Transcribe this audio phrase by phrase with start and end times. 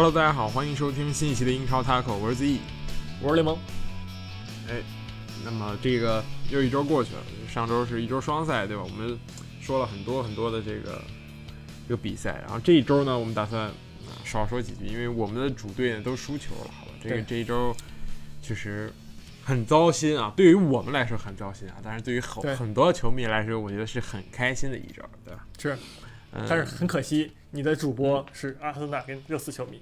[0.00, 2.60] Hello，大家好，欢迎收听新一期的英超 Taco，我是 Z，
[3.20, 3.58] 我是雷蒙。
[4.68, 4.80] 哎，
[5.44, 8.84] 那么这个又一周过去了，上周是一周双赛，对吧？
[8.84, 9.18] 我们
[9.60, 11.02] 说了很多很多的这个
[11.88, 13.72] 这个比赛，然后这一周呢，我们打算
[14.24, 16.92] 少说几句，因为我们的主队呢都输球了，好吧？
[17.02, 17.74] 这个这一周
[18.40, 18.92] 确实
[19.44, 25.44] 很糟心啊，对于我们来说很糟心啊，但是对于很很多球迷来说，我觉得是很开心的一周，对吧？
[25.58, 25.76] 是，
[26.32, 27.32] 但是很可惜。
[27.50, 29.80] 你的主播是阿森纳跟热刺球迷，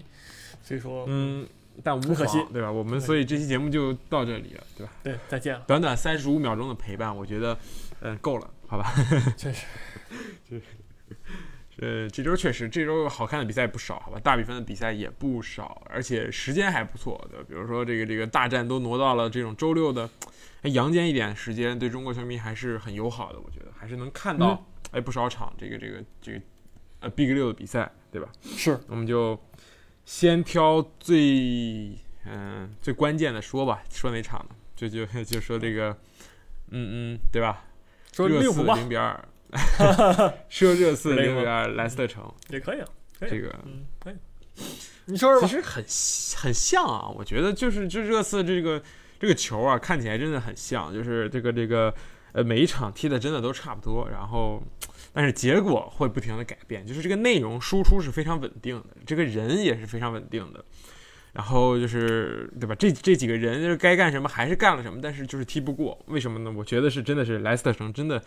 [0.62, 1.44] 所以说，嗯，
[1.82, 2.70] 但无可惜，对吧？
[2.70, 4.92] 我们所以这期节目就到这里了，对吧？
[5.02, 5.64] 对，再见了。
[5.66, 7.58] 短短三十五秒钟的陪伴，我觉得，
[8.02, 8.94] 嗯，够了，好吧？
[9.36, 9.66] 确实，
[10.48, 10.62] 确实，
[11.78, 14.20] 呃，这周确实，这周好看的比赛不少，好吧？
[14.22, 17.44] 大比分的比赛也不少，而且时间还不错，对吧？
[17.48, 20.08] 比如说这个这个大战都挪到了这种周六的，
[20.62, 26.40] 阳间一点时间，对中国球迷还是很友好的，我觉得还是能看到，哎，不少场这个这个这个。
[27.00, 28.32] 呃，Big 六的比赛，对吧？
[28.42, 29.38] 是，我们就
[30.06, 31.92] 先挑最
[32.24, 34.56] 嗯最关键的说吧，说哪场呢？
[34.74, 35.90] 就就就说这个，
[36.70, 37.66] 嗯嗯，对吧？
[38.14, 39.28] 说热刺零比二，
[40.48, 42.88] 说热刺零比二莱斯特城也可以啊，
[43.20, 44.14] 这个嗯可以。
[45.04, 45.46] 你说说吧。
[45.46, 45.84] 其实很
[46.38, 48.82] 很像啊，我觉得就是就热刺这个
[49.20, 51.94] 这个球啊，看起来真的很像，就是这个这个
[52.36, 54.62] 呃每一场踢的真的都差不多，然后。
[55.12, 60.62] 但是结果会不停的改变，就是这个内容输出是非常稳定的，这个人也是非常稳定的，
[61.32, 62.74] 然后就是对吧？
[62.74, 66.52] 这这几个人就是该干什么还是干了什么，但是就是踢不过，为什么呢？
[66.54, 68.22] 我觉得是真的是莱斯特城真的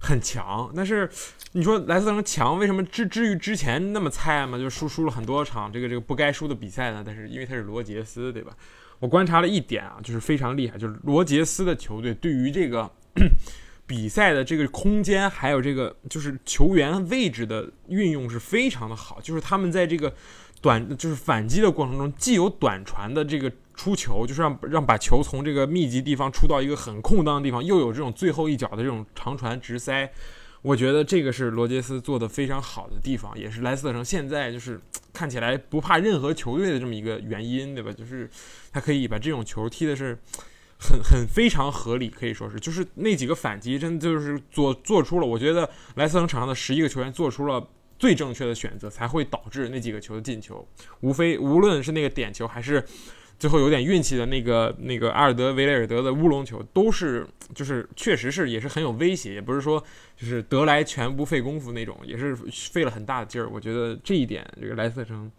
[0.00, 1.06] 很强，但是
[1.52, 4.56] 你说莱斯特城强，为什么至至于之前那么菜嘛？
[4.56, 7.02] 就输输了很多场这个这个不该输的比赛呢？
[7.04, 8.56] 但是因为他是罗杰斯，对吧？
[9.00, 12.90] 我观察了一点啊，就是非常厉害，就是罗杰斯的球队对于这个。
[13.86, 20.14] 比赛的这个空间，还有这个就是球员位置的运用是非常的好，就是他们在这个
[20.62, 30.10] 短就是反击的过程中，既有短传的这个出球，就是让让把球从这个密集地方出到一个很空当的地方，又有这种最后一脚的这种长传直塞，
[30.62, 34.80] 我觉得这个是罗杰斯做的非常好的地方，也是莱斯特城现在就是
[35.12, 37.92] 看起来不怕任何球队的这么一个原因，对吧？
[37.92, 38.30] 就是
[38.72, 40.16] 他可以把这种球踢的是。
[40.82, 47.64] 很很非常合理，可以说是，就是那几个反击，真的就是做做出了，我觉得莱斯特城场上的十一个球员做出了
[48.00, 50.66] 最正确的选择，才会导致那几个球的进球。
[51.00, 52.84] 无非无论是那个点球，还是
[53.38, 59.82] 最后有点运气的那个那个阿尔德维雷尔德的乌龙球，都是就是确实是也是很有威胁，也不是说
[60.16, 62.34] 就是得来全不费功夫那种，也是
[62.72, 63.48] 费了很大的劲儿。
[63.48, 65.30] 我觉得这一点，这个莱斯特城。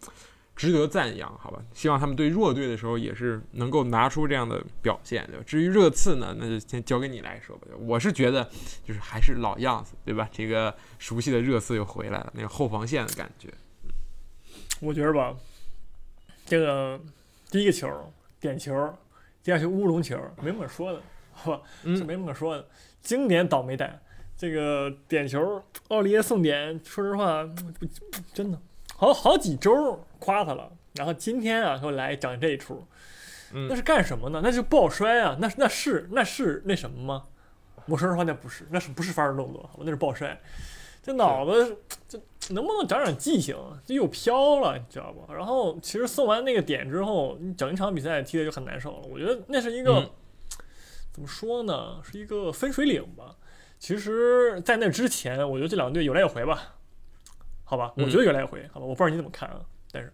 [0.56, 1.60] 值得赞扬，好吧？
[1.74, 5.44] 希望他们对弱队的时候也是能够拿出这样的表现，对吧？
[5.46, 7.68] 至于热刺呢，那就先交给你来说吧。
[7.80, 8.48] 我是觉得，
[8.86, 10.30] 就是还是老样子，对吧？
[10.32, 13.50] 这个熟悉的热刺又回来了，那个后防线的感觉。
[14.80, 15.36] 我觉得吧，
[16.46, 17.00] 这个
[17.50, 17.90] 第一个球
[18.40, 18.94] 点球，
[19.42, 21.62] 第二球乌龙球，没什么可说的，好吧？
[21.84, 22.68] 嗯，没什么可说的，
[23.02, 24.00] 经典倒霉蛋。
[24.36, 27.48] 这个点球，奥利耶送点，说实话，
[28.34, 28.60] 真的。
[29.04, 32.82] 好好几周夸他了，然后今天啊，又来讲这一出，
[33.52, 34.40] 那是干什么呢？
[34.42, 35.36] 那就抱摔啊！
[35.42, 37.26] 那那是那是那什么吗？
[37.88, 39.70] 我说实话，那不是，那是不是发式动作？
[39.76, 40.40] 我那是抱摔。
[41.02, 41.78] 这脑子
[42.08, 42.18] 这
[42.52, 43.58] 能不能长长记性？
[43.86, 45.34] 这又飘了，你知道吧？
[45.34, 49.02] 然后其实送完那个点之后，你整一场比赛踢的就很难受了。
[49.12, 50.10] 我觉得那是一个
[51.12, 52.02] 怎么说呢？
[52.10, 53.36] 是一个分水岭吧。
[53.80, 56.76] 其实，在那之前，我觉得这两队有来有回吧。
[57.74, 59.60] 好吧，我觉得有来回，好吧，我不知道你怎么看啊，
[59.92, 60.14] 但是。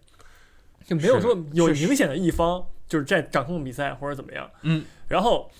[0.86, 5.50] 就没有说有明显的一方就是在掌控比赛或者怎么样，嗯，然后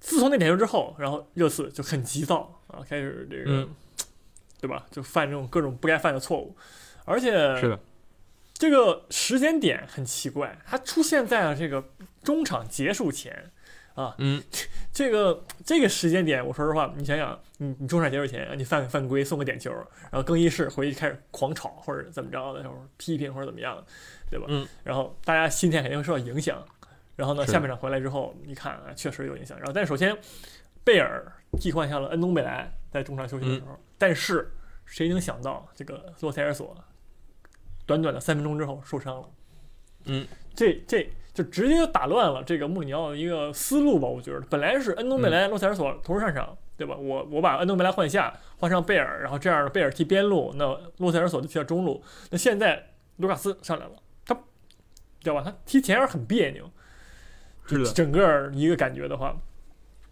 [0.00, 3.68] 自从那点球之后，然后热刺就很急躁啊，开始这个，
[4.58, 4.86] 对吧？
[4.90, 6.56] 就犯这种各种不该犯的错误，
[7.04, 7.78] 而且是的，
[8.54, 11.90] 这个时间点很奇怪，它出现在了这个
[12.24, 13.52] 中场结束前。
[13.94, 14.42] 啊，嗯，
[14.92, 19.70] 这个这个时间点，我说实话，你想想，你你中场结束前，你犯犯规送个点球，
[20.10, 23.82] 然后更衣室回去开始狂吵或者怎么着的时候批评或者怎么样，
[24.30, 24.46] 对吧？
[24.48, 26.62] 嗯，然后大家心态肯定会受到影响。
[27.14, 29.58] 然后呢，下半场回来之后，你看啊，确实有影响。
[29.58, 30.16] 然后，但首先，
[30.82, 31.30] 贝尔
[31.60, 34.50] 替换下了恩东贝莱在中场休息的时候，但是
[34.86, 36.74] 谁能想到这个洛塞尔索
[37.84, 39.28] 短短的三分钟之后受伤了？
[40.06, 41.06] 嗯，这这。
[41.34, 46.94] 就直接打乱了这个穆里尼奥的一个思路吧，我觉得本来是恩东贝莱、洛塞尔索同时上场，对吧？
[46.96, 52.02] 我我把恩东贝莱换下，换上贝尔，然后这样的贝尔踢边路，那洛塞尔索就踢到中路。
[52.30, 53.92] 那现在卢卡斯上来了，
[54.26, 54.34] 他，
[55.20, 55.42] 知道吧？
[55.44, 56.70] 他踢前腰很别扭，
[57.66, 59.34] 是，整个一个感觉的话，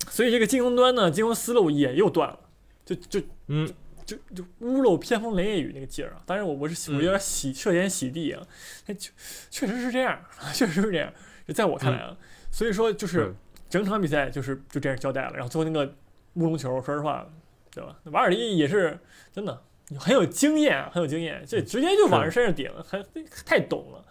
[0.08, 2.38] 所以这个进攻端呢，进攻思路也又断了，
[2.84, 3.68] 就就嗯，
[4.16, 6.22] 就就屋漏偏逢连夜雨那个劲儿啊。
[6.26, 8.42] 当然我我是我有点喜涉嫌洗地啊，
[8.86, 9.10] 确
[9.50, 10.20] 确实是这样，
[10.52, 11.12] 确实是这样。
[11.54, 12.16] 在我看来啊，
[12.50, 13.34] 所以说就是
[13.68, 15.32] 整场比赛就是就这样交代了。
[15.34, 15.94] 然后最后那个
[16.34, 17.28] 乌龙球，说实话，
[17.72, 17.96] 对吧？
[18.04, 18.98] 瓦尔迪也是
[19.32, 19.62] 真的
[19.98, 23.04] 很有经验，很有经验，这直接就往人身上顶，还
[23.44, 24.04] 太懂了。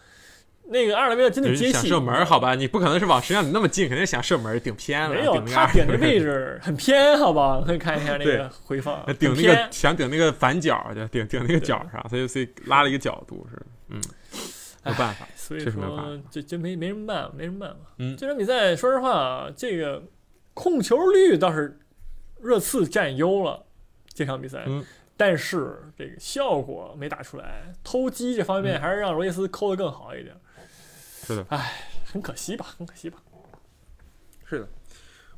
[0.72, 2.54] 那个阿尔维尔真的接戏，想射门好吧？
[2.54, 5.10] 你不可能是往身上你那么近，肯定想射门，顶偏了。
[5.10, 7.64] 没有，他顶的位置很偏，好吧？
[7.66, 14.00] 可以看一下那个回放，顶那个想顶那个反角，就顶顶那个角上，所以所以拉了一个角度是，嗯，
[14.86, 17.78] 没办法，所以说这这没没什么办法，没什么办法。
[17.98, 20.04] 嗯，这场比赛说实话，这个
[20.54, 21.80] 控球率倒是
[22.40, 23.66] 热刺占优了，
[24.14, 24.64] 这场比赛，
[25.18, 30.36] 但是这个效果没打出来，偷鸡这方面还是让罗杰斯抠的更好一点。
[31.30, 33.22] 是的，唉，很可惜吧，很可惜吧。
[34.46, 34.68] 是的，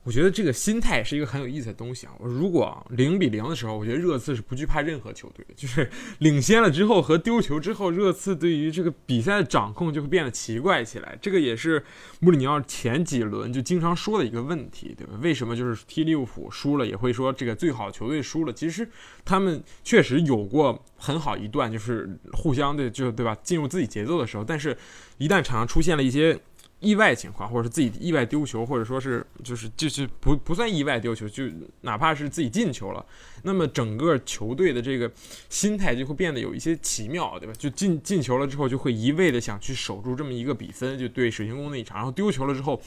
[0.03, 2.13] 我觉得这个心态是一个很有意思的东西啊。
[2.19, 5.89] 如果零比零的时候，我觉得热刺是不惧怕任何球队的，就是
[6.19, 11.17] 领先了之后和丢球之后，热刺对于这个比赛的掌控就会变得奇怪起来。
[11.21, 11.83] 这个也是
[12.19, 15.13] 穆里尼奥前几轮就经常说的一个问题，对吧？
[15.21, 18.51] 为什么就是踢利物浦输了也会说这个最好球队输了？
[18.53, 18.89] 其实
[19.23, 24.75] 他们确实有过很好一段，就是互相的就对吧，进入自己节奏的时候，但是。
[25.17, 26.35] 一旦场上出现了一些
[26.81, 31.45] 意外情况，或者是自己意外丢球，或者说是就是就是不不算意外丢球，就
[31.81, 33.05] 哪怕是自己进球了，
[33.43, 35.09] 那么整个球队的这个
[35.47, 37.53] 心态就会变得有一些奇妙，对吧？
[37.57, 42.81] 就进进球了之后，就会一味的想去守住这么一个比分，就对水晶宫那一场，然后丢球了之后，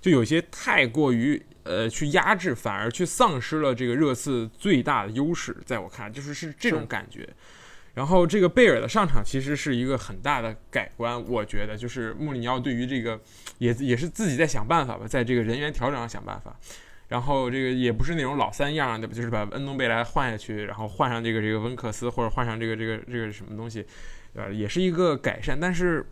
[0.00, 7.28] 就有些太过于呃去压制，反而去丧失了这个热刺最大的优势，在我看就是是这种感觉。
[7.94, 13.20] 然后这个贝尔的上场其实是一个很大的改观，我觉得就是穆里尼奥对于这个
[13.58, 16.56] 也也是自己在想办法吧，在这个人员调整上想办法。
[17.08, 19.14] 然后这个也不是那种老三样，对吧？
[19.14, 23.84] 就是把恩东贝莱换下去，然后换上这个这个温克斯，或者换上这个这个这个什么东西，
[24.34, 26.06] 呃，也是一个改善，但是。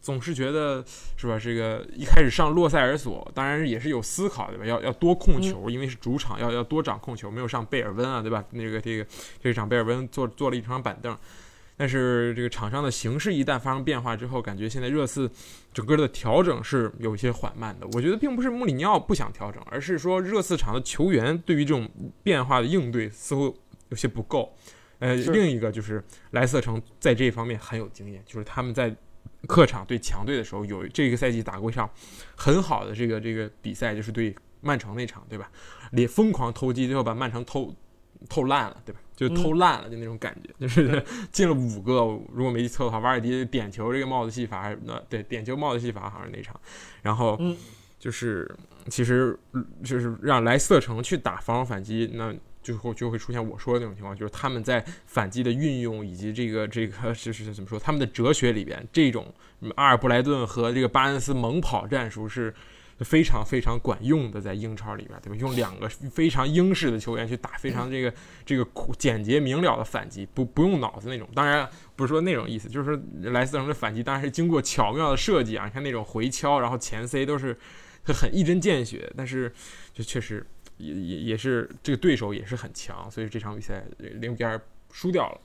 [0.00, 0.84] 总是觉得
[1.16, 1.38] 是吧？
[1.38, 4.64] 这个一开始上洛塞尔索，当然也是有思考对吧？
[4.64, 7.30] 要要多控球，因为是主场，要要多掌控球。
[7.30, 8.44] 没有上贝尔温啊，对吧？
[8.50, 9.06] 那个这个
[9.42, 11.16] 这场贝尔温坐坐了一场板凳。
[11.76, 15.30] 但是这个场上的形势一旦发生变化之后，感觉现在热刺
[15.72, 17.86] 整个的调整是有一些缓慢的。
[17.92, 21.88] 我觉得并不是穆里尼奥不想调整，而是说热刺场的球员对于这种
[22.22, 23.56] 变化的应对似乎
[23.88, 24.52] 有些不够。
[24.98, 26.02] 呃，另一个就是
[26.32, 28.94] 莱斯特城在这一方面很有经验，就是他们在。
[29.48, 31.90] 客场对强队的时候，有这个赛季打过一场
[32.36, 35.50] 很好的这个这个比赛，就是对曼城那场，对吧？
[35.90, 37.74] 也疯狂偷鸡，最后把曼城偷
[38.28, 39.00] 偷烂了，对吧？
[39.16, 41.02] 就偷烂了，就那种感觉，就是
[41.32, 41.94] 进了五个。
[42.32, 46.60] 如果没记错的话，瓦尔迪点球这个帽子戏法，那对点球帽子戏法好像是那场。
[47.02, 47.40] 然后
[47.98, 48.54] 就是
[48.88, 49.36] 其实
[49.82, 52.32] 就是让莱斯特城去打防守反击，那。
[52.68, 59.32] 就会就会出现我说的那种情况，就是他们在反击的运用以及这个这个是是怎么说，他们的哲学里边，这种
[59.76, 62.54] 阿尔布莱顿和这个巴恩斯猛跑战术是
[62.98, 65.36] 非常非常管用的，在英超里边，对吧？
[65.36, 68.12] 用两个非常英式的球员去打非常这个
[68.44, 68.66] 这个
[68.98, 71.26] 简洁明了的反击，不不用脑子那种。
[71.34, 71.66] 当然
[71.96, 73.02] 不是说那种意思，就是说
[73.32, 77.56] 莱斯特城的反击当然是经过巧妙的设计啊，你看那种回敲，然后前 C 都是
[78.04, 79.50] 很一针见血，但是
[79.94, 80.46] 就确实。
[80.78, 85.40] 也也也是这个对手也是很强，所以这场比赛零比二输掉了。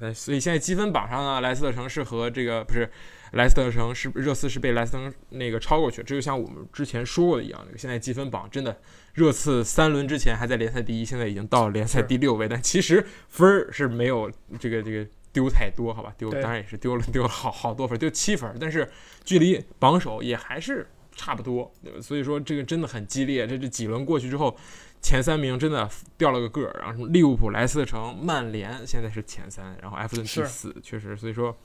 [0.00, 2.90] 呃，所以现在积分榜上呢，莱斯特城是和这个不是
[3.32, 5.98] 莱斯特城是热刺是被莱斯特那个超过去。
[6.02, 8.74] 这就像我们之前说过的一样，现在积分榜真的
[9.12, 16.14] 热刺三轮之前还在联赛第一，现在已经到了联赛第六位，但其实分儿是没有这个这个丢太多，好吧？
[16.16, 18.90] 丢当然也是丢了丢了好好多分，丢七分，但是
[19.22, 20.86] 距离榜首也还是。
[21.14, 23.46] 差不多，所以说这个真的很激烈。
[23.46, 24.56] 这这几轮过去之后，
[25.00, 26.80] 前三名真的掉了个个儿。
[26.80, 31.56] 然后利物浦、莱斯特城、曼联现在是前三，然后埃弗顿第四，确实，所以说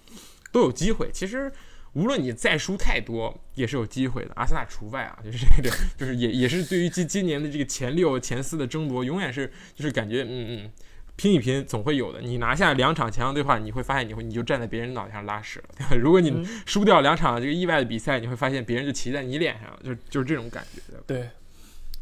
[0.51, 1.09] 都有机会。
[1.11, 1.51] 其实
[1.93, 4.31] 无论你再输太多，也是有机会的。
[4.35, 10.71] 阿森纳除外啊，就是这个，就是也也是对于今今年的这个前六、前四的争夺，永远是就是感觉嗯嗯。
[11.19, 12.21] 拼一拼总会有的。
[12.21, 15.95] 你拿下两场强强对话，你会发现你会你就站在别人脑袋上拉屎了，对吧？
[16.01, 20.81] 如果你输掉两场这个意外的比赛，你会发现别人就骑在你脸上，就就是这种感觉。
[21.05, 21.29] 对，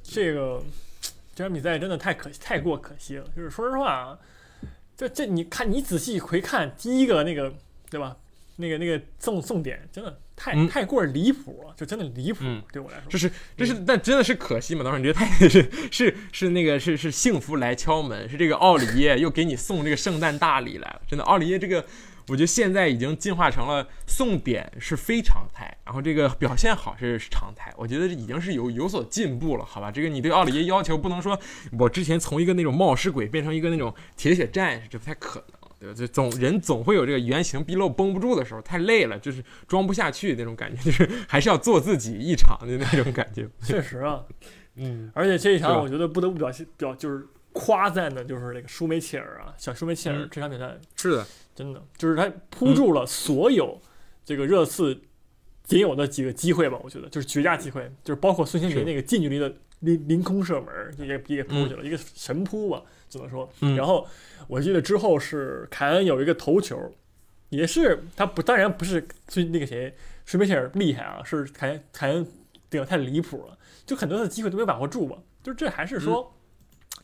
[0.04, 0.62] 这个
[1.34, 3.26] 这场比赛真的太可太过可惜了。
[3.36, 4.20] 就是说实话啊，
[4.96, 7.52] 这这你看你仔细回看第一个那个，
[7.90, 8.16] 对吧？
[8.58, 10.16] 那个那个送送点真的。
[10.38, 12.46] 太太过离谱了，就真的离谱。
[12.72, 14.84] 对我来说，这是这是，但真的是可惜嘛？
[14.84, 21.02] 当时你觉得太 是是是那个是是幸福来敲门，是这个奥里耶又给你送这个圣诞大礼来了。
[21.08, 21.84] 真的，奥里耶这个
[22.28, 27.74] 我觉得现在已经进化成了送点是非常态，然后这个表现好是常态。
[27.76, 29.90] 我觉得已经是有有所进步了，好吧？
[29.90, 31.40] 这个你对奥里耶要求不能说，
[31.80, 35.57] 我之前从一个那种冒失鬼变成一个那种铁血战士，这不太可能。
[35.80, 35.94] 对吧？
[35.96, 43.48] 就总人总会有这个原形毕露绷不住的时候，太累了，就是装不下去那种感觉， 就是还是要做自己一场的那种感觉。
[43.62, 44.24] 确实啊，
[44.76, 53.80] 嗯，而且这一场我觉得不得不表现表就是夸赞的，就是那个舒梅切尔啊，小舒梅切尔嗯这场比赛是的，真的就是他扑住了所有
[54.26, 55.00] 这个热刺
[55.64, 60.68] 仅有的几个机会吧，我觉得就是绝佳机会，就是包括孙兴是民那个近距离的凌凌空射门
[60.98, 63.50] 就也也也扑过去了，一个神扑吧，只能说。
[63.62, 64.08] 嗯然后
[64.48, 66.80] 我记得之后是凯恩有一个头球，
[67.50, 72.26] 也是他不当然不是最那个谁舒梅切尔厉害啊，是凯恩凯恩
[72.70, 76.34] 顶得太离谱了，就很多的机会都没把握住吧，就这还是说，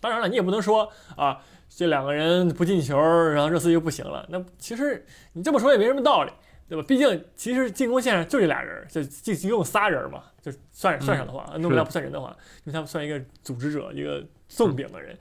[0.02, 1.42] 当然了，你也不能说啊。
[1.76, 4.24] 这两个人不进球，然后热刺就不行了。
[4.30, 6.32] 那其实你这么说也没什么道理，
[6.68, 6.84] 对吧？
[6.88, 15.18] 毕竟其实进攻线上就这俩人，就就一共仨人嘛，就算算上的话，诺贝莱不算人的话，因为他们算一个组织者，一个送饼的人，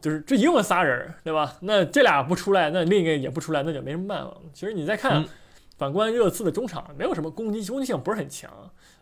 [0.00, 1.56] 就是这一共仨人，对吧？
[1.60, 4.34] 那这俩不出来，那另一个也不出来，那就没什么办法。
[4.54, 5.28] 其实你再看嗯，
[5.76, 8.50] 反观热刺的中场，没有什么攻击攻击性不是很强。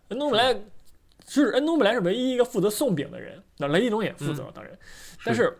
[0.08, 0.56] 恩东贝莱
[1.26, 4.72] 是恩东贝莱是唯一一个负责送饼的人，那雷迪龙也负责，当然，
[5.24, 5.58] 但是。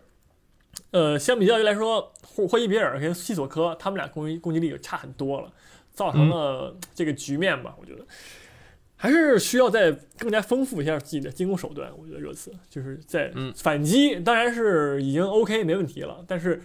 [0.91, 5.51] 呃，相比较于来说，霍霍伊比尔跟西索科他们俩攻击攻击力就差很多了，
[5.95, 7.75] 造成了这个局面吧。
[7.79, 8.05] 我觉得
[8.95, 11.91] 还是需要再更加丰富一下自己的进攻手段。
[11.97, 16.61] 我觉得热刺就是在嗯反击，当然是已经 OK 没问题了，但是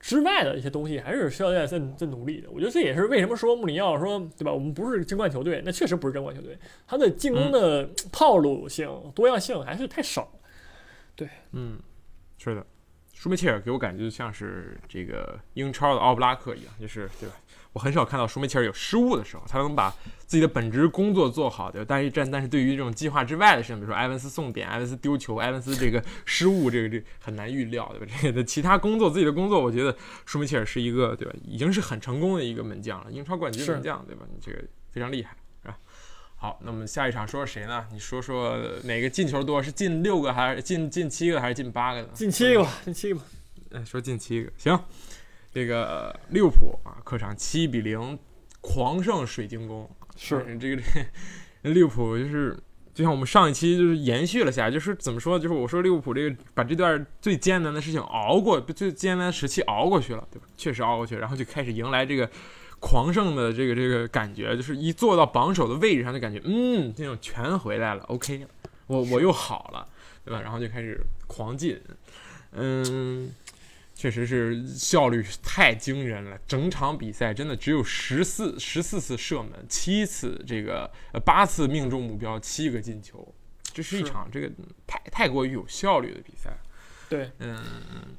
[0.00, 2.50] 之外的一些东西还是需要再再再努力的。
[2.50, 4.52] 我觉得这也是为什么说穆里尼奥说对吧？
[4.52, 10.30] 我们不是争冠球队，那确实不是争冠球队，他的进攻的套路性、多样性还是太少
[11.16, 11.28] 对。
[11.52, 11.78] 嗯，
[12.38, 12.66] 是的，
[13.14, 17.34] 舒梅切尔给我感觉就像是这个英超的奥布拉克一样，就是对吧？
[17.74, 19.90] 我很少看到舒梅切尔有失误的时候，他能把
[20.26, 21.86] 自己的本职工作做好，对吧？
[21.86, 28.14] 但是但但是对于这种计划之外的事情，比如说埃文斯送点、埃文斯丢球、埃文斯这个失误，这个这很难预料，对吧？
[28.20, 31.34] 这个的其他工作，自己的工作，我觉得舒梅切尔是一个对吧？
[31.44, 34.24] 已经是很成功的一个门将了，英超冠军门将，对吧？
[34.32, 35.36] 你这个非常厉害。
[35.62, 35.76] 是吧
[36.36, 37.86] 好，那么下一场说说谁呢？
[37.90, 39.62] 你说说哪个进球多？
[39.62, 42.08] 是进六个还是进进七个还是进八个呢？
[42.14, 43.24] 进七个吧，进七个吧。
[43.72, 44.78] 哎，说进七个行。
[45.54, 48.18] 这个呃利物浦啊，客场七比零
[48.60, 49.88] 狂胜水晶宫。
[50.16, 50.82] 是嗯这个
[51.62, 52.56] 这利物浦就是，
[52.92, 55.38] 就像我们上一期就是延续了下来，就是怎么说？
[55.38, 60.46] 就是我说利物浦这个把这段最艰难的事情熬过，最艰难的时期熬过去了，对吧？
[60.56, 62.28] 确实熬过去，然后就开始迎来这个
[62.80, 68.48] 狂胜的这个这个感觉，就是一坐到榜首的位置上，就感觉嗯，这种全回来了，OK 了，
[68.86, 69.86] 我我又好了，
[70.24, 70.40] 对吧？
[70.40, 71.80] 然后就开始狂进，
[72.52, 73.32] 嗯。
[74.04, 83.34] 确实是效率太惊人了，整场比赛真的只有十四十四次射门，七次这个呃八次命中目标，七个进球，
[83.72, 84.52] 这是一场这个
[84.86, 86.54] 太太过于有效率的比赛。
[87.08, 87.58] 对，嗯，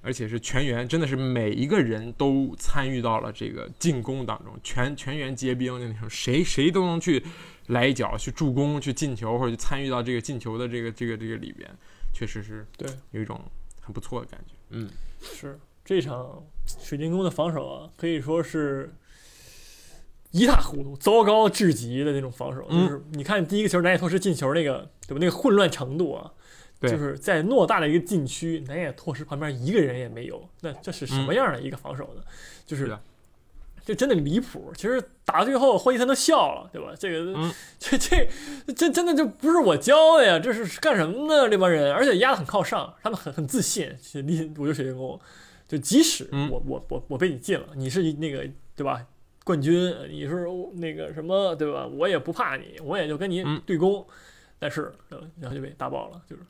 [0.01, 7.23] 而且是全员，真的是每一个人都参与到了这个进攻当中，全全员皆兵的那种，谁谁都能去
[7.67, 11.69] 来一脚，去助攻，去进球，或者去参与到这个进球的这个这个这个里边，
[12.11, 13.39] 确实是对，有一种
[13.79, 14.55] 很不错的感觉。
[14.71, 14.89] 嗯，
[15.21, 16.43] 是这场
[16.81, 18.93] 水晶宫的防守啊，可以说是
[20.31, 22.65] 一塌糊涂、糟糕至极的那种防守。
[22.69, 25.17] 嗯就是你看第一个球南野拓实进球那个，对吧？
[25.19, 26.31] 那个混乱程度啊，
[26.81, 32.21] 就是在偌大的一个禁区，南野拓实旁边一个人也没有，那这是什么样的一个防守呢？
[32.65, 32.97] 就是。
[33.87, 34.73] 这真的离谱！
[34.75, 36.91] 其实打到最后，霍伊森都笑了，对吧？
[36.97, 38.27] 这个，嗯 这这
[38.75, 40.39] 这真的就不是我教的呀！
[40.39, 41.47] 这是干什么呢？
[41.47, 43.95] 这帮人，而且压得很靠上，他们很很自信。
[44.01, 45.19] 其实利我觉得水晶宫，
[45.67, 49.05] 就即使嗯我、我我我被你禁了，你是那个对吧？
[49.43, 51.85] 冠军，你是那个什么对吧？
[51.87, 54.05] 我也不怕你，我也就跟你嗯对攻，
[54.57, 56.41] 但是呃然后就被打爆了，就是。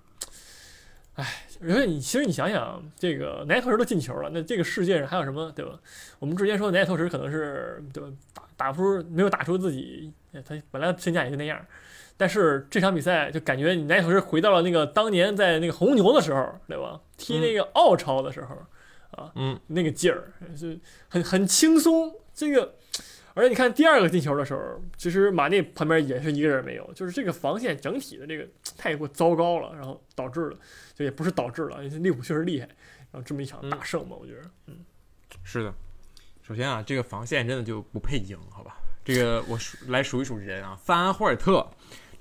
[1.15, 5.79] 哎，而且你其实你想想，这个南野拓实都进球了，那这个世界上还有什么，对吧？
[6.19, 11.65] 我们之前说南野拓实可能是对吧，打打不出没有打出自己，哎他本来身价也就那样，
[12.17, 16.99] 但是这场比赛就感觉你南野拓实回到了那个当年在那个红牛的时候，对吧？
[17.15, 18.57] 踢那个澳超的时候，
[19.15, 22.75] 啊，嗯，那个劲儿是很很轻松，这个。
[23.33, 30.57] 而且你看第二个进球的时候，其实马内旁边也是一个人没有，就是这个防线整体的这个 太过糟糕了，然后导致了，
[30.93, 32.67] 就也不是导致了，利物浦确实厉害，
[33.11, 34.77] 然后这么一场大胜嘛，我觉得，嗯，
[35.43, 35.73] 是的。
[36.47, 38.77] 首先啊，这个防线真的就不配赢，好吧？
[39.03, 41.69] 这个我数来数一数人啊，范安霍尔特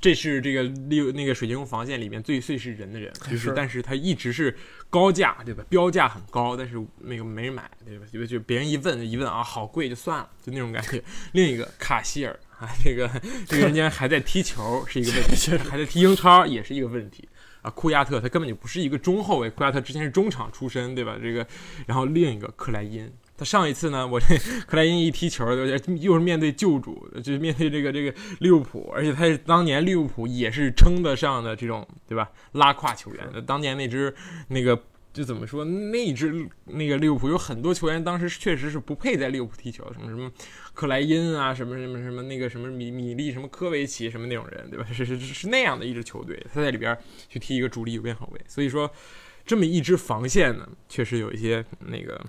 [0.04, 4.54] 这是这个六那个水晶宫防线里面最最是人的人，就是是但是他一直是
[4.90, 5.64] 高价，对吧？
[5.70, 8.04] 标价很高，但是那个没人买，对吧？
[8.12, 11.02] 就就别人一问一问啊，好贵就算了，就那种感觉。
[11.32, 13.10] 另一个卡希尔啊，这个
[13.46, 17.26] 这个人家还在踢球是一个问题， 还在踢英超也是一个问题。
[17.62, 21.16] 啊，库亚特他根本就不是一个中后卫，库亚特之前是中场出身，对吧？
[21.18, 21.46] 这个，
[21.86, 24.36] 然后另一个克莱因，他上一次呢，我这
[24.66, 32.30] 克莱因一踢球，又是面对旧主，就是面对这个这个利物浦，而且他是当年利物浦也是称得上的这种，对吧？
[32.52, 34.14] 拉胯球员，当年那支
[34.48, 34.80] 那个。
[35.14, 40.28] 就怎么说，那支那个利物浦有很多球员，当时确实是不配在利物浦踢球，什么什么
[40.72, 44.84] 克莱因啊，什么什么什么那个什么米米利，什么科维奇，什么那种人，对吧？
[44.92, 46.98] 是是是那样的一支球队，他在里边
[47.28, 48.90] 去踢一个主力右边后卫，所以说
[49.46, 52.20] 这么一支防线呢，确实有一些那个。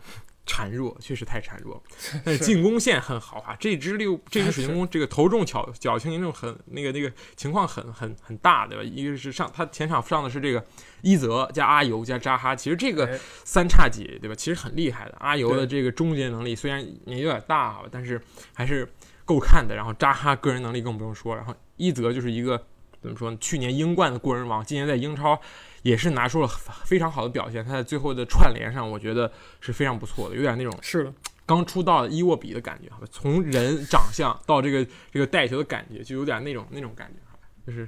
[0.46, 1.82] 孱弱，确实太孱弱，
[2.24, 3.56] 但是进攻线很豪华。
[3.56, 8.84] 这支六，这支水 晶宫这个头重脚脚轻，那种很那个那个情况很很很大，对吧？
[8.84, 10.64] 一个是上他前场上的是这个
[11.02, 14.36] 伊泽加阿尤加扎哈，其实这个三叉戟，对吧？
[14.36, 15.16] 其实很厉害的。
[15.20, 18.22] 阿尤的这个终结能力虽然年纪有点大，但是
[18.54, 18.88] 还是
[19.26, 19.76] 够看的。
[19.76, 22.66] 然后扎哈个人能力更不用说，然后伊泽就是一个
[23.06, 23.38] 怎么说呢？
[23.40, 25.40] 去年英冠的过人王，今年在英超。
[25.84, 26.48] 也是拿出了
[26.84, 29.32] 非常好的表现，他在最后的串联上，我觉得
[29.62, 31.14] 是非常不错的，有点那种是的，
[31.46, 37.88] 刚出道的伊沃比的感觉，从人长相到这个这个带球的感觉，就有点那种那种感觉，就是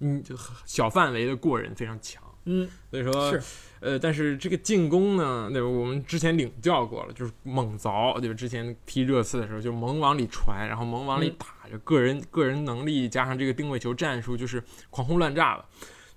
[0.00, 0.36] 嗯，就
[0.66, 3.32] 小范围的过人非常强，嗯，所以说
[3.80, 5.66] 呃，但是这个进攻呢，对吧？
[5.66, 8.34] 我们之前领教过了，就是猛凿，对吧？
[8.34, 15.64] 之前踢热刺的时候就猛往里传，然后猛往里打，就个人个人能力加上这个定位球战术，就是狂轰乱炸了。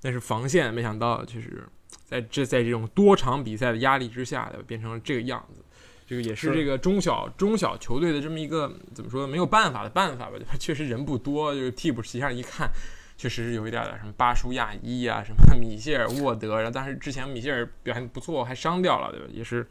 [0.01, 1.65] 但是防线没想到，就是
[2.05, 5.63] 在这在这种多场比赛的压力之下，变成了这个样子。
[6.05, 10.34] 这个也是这个中小中小球队的这么一个怎么说没有办法的办法吧？
[10.60, 12.70] 确实人不多，就是替补席上一看，
[13.17, 19.28] 确实是有一点点什么巴舒亚伊啊，什么 米歇尔沃德，然后但是之前米歇尔表现不错，还伤掉了，对吧？
[19.32, 19.65] 也是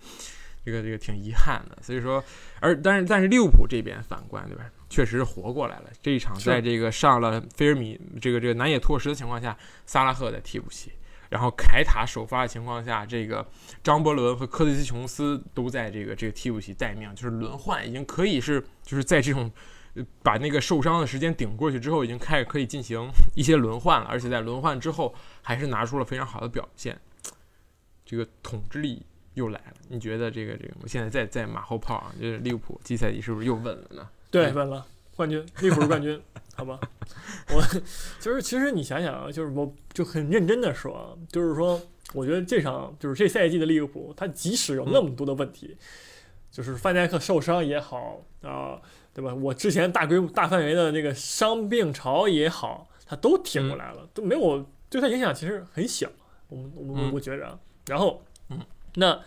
[0.64, 1.78] 这个这个挺遗憾的。
[1.83, 2.22] 所以说，
[2.61, 4.64] 而但是但是利物浦这边反观，对吧？
[4.88, 5.85] 确实是活过来了。
[6.02, 10.92] 这一场在这个上了菲尔米这个这个南野拓实的情况下，萨拉赫在替补席，
[11.31, 13.46] 然后凯塔首发的情况下，这个
[13.83, 19.50] 张伯伦和科蒂斯琼斯都在这个这个替补席待命，就是轮换，已经可以是就是在这种
[20.22, 26.98] 把那个受伤的时间顶过去之后，已经开始可以进行一些轮换了，而且在轮换之后还是拿出了非常好的表现，
[28.05, 29.74] 这个统治力又来了。
[29.88, 34.09] 你觉得这个这个，我现在在在马后炮啊，就是利物浦季赛季是不是又稳了呢？
[34.31, 36.18] 对，稳了，冠军，利物浦冠军，
[36.57, 36.81] 好吧？
[37.50, 37.62] 我
[38.18, 41.78] 就是，其实你想想啊，就是我就很认真的说，就是说，
[42.14, 45.76] 我觉得这场就是这赛季的利物浦，他即使有那么多的问题，
[46.53, 48.81] 就是范戴克受伤也好啊，
[49.12, 49.35] 对吧？
[49.35, 56.09] 我之前大规模、大范围的那个伤病潮也好，他都挺过来了，都没有对他影响，其实很小。
[56.49, 58.61] 我们我我我觉着，然后，嗯，
[58.95, 59.21] 那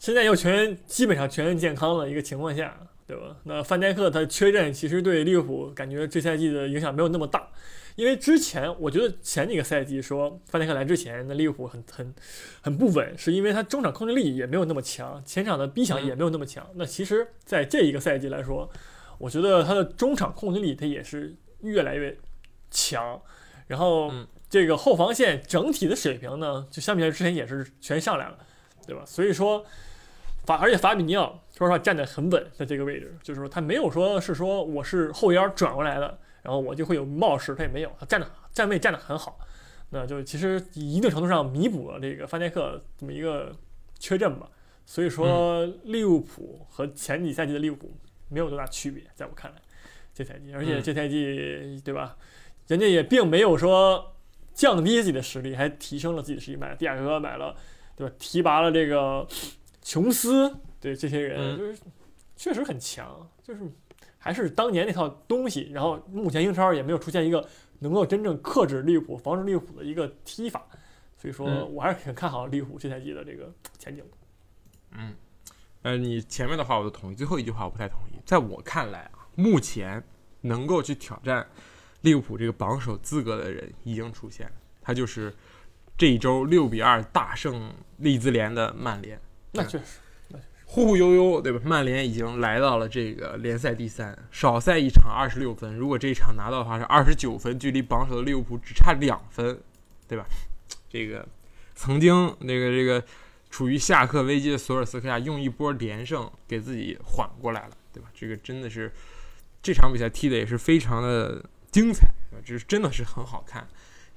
[0.00, 2.76] 现在又全员基本上全员健康的一个情况下。
[3.06, 3.34] 对吧？
[3.42, 7.48] 那范戴克他缺阵，其实对利物浦感觉这赛季的影响没有那么大，
[7.96, 12.14] 因为之前我觉得前几个赛季说范戴克来之前，那利物浦很很
[12.60, 16.66] 很不稳，是因为他中场控制力也没有那么强，前场的逼抢也没有那么强。
[16.74, 18.70] 那其实在这一个赛季来说，
[19.18, 22.16] 我觉得他的中场控制力他也是越来越
[22.70, 23.20] 强，
[23.66, 24.12] 然后
[24.48, 28.38] 这个后防线整体的水平呢，就相比来之前也是全上来了，
[28.86, 29.02] 对吧？
[29.06, 29.64] 所以说。
[30.46, 39.38] 法而且法比尼奥说实话站得很稳，在这个位置，就是说他没有说是说我是后腰转过来的，然后我就会有冒失，他也没有，他站的站位站得很好，
[39.90, 43.54] 那就其实一定程度上弥补了这个范戴克这么一个
[43.98, 44.48] 缺阵吧。
[44.86, 47.92] 所以说利物浦和前几赛季的利物浦
[48.28, 49.56] 没有多大区别，在我看来，
[50.12, 52.16] 这赛季，而且这赛季对吧，
[52.66, 54.14] 人家也并没有说
[54.52, 57.54] 降低自己的实力，还提升了自己的实力，买了蒂亚戈，买了
[57.94, 59.26] 对吧，提拔了这个。
[59.82, 61.80] 琼斯对这些人就是
[62.36, 63.62] 确实很强，就是
[64.20, 65.68] 还是当年那套东西。
[65.72, 67.44] 然后目前英超也没有出现一个
[67.80, 70.64] 能够真正克制利物浦、防止利物浦的一个踢法，
[71.18, 74.04] 所以说我还是很看好利物浦这赛季的这个前景。
[74.92, 75.14] 嗯，
[75.82, 78.20] 呃，你前面的话我都同意，最后一句话我不太同意。
[78.24, 80.02] 在我看来啊，目前
[80.42, 81.46] 能够去挑战
[82.02, 84.52] 利物浦这个榜首资格的人已经出现了，
[84.82, 85.34] 他就是
[85.96, 89.20] 这一周六比二大胜利兹联的曼联。
[89.52, 89.84] 那确实，
[90.72, 91.60] 忽忽悠悠，对吧？
[91.64, 95.74] 曼联已经来到了这个联赛第三，少赛一场，二十六分。
[95.74, 99.60] 如果这一场拿到的话，是二十九分，距离榜首的利物浦只差两分，
[100.06, 100.24] 对吧？
[100.88, 101.26] 这个
[101.74, 103.04] 曾经那个这个
[103.50, 108.08] 处于下课危机的索尔斯克亚，用一波连胜给自己缓过来了，对吧？
[108.14, 108.92] 这个真的是
[109.60, 112.06] 这场比赛踢的也是非常的精彩，
[112.44, 113.66] 这是真的是很好看。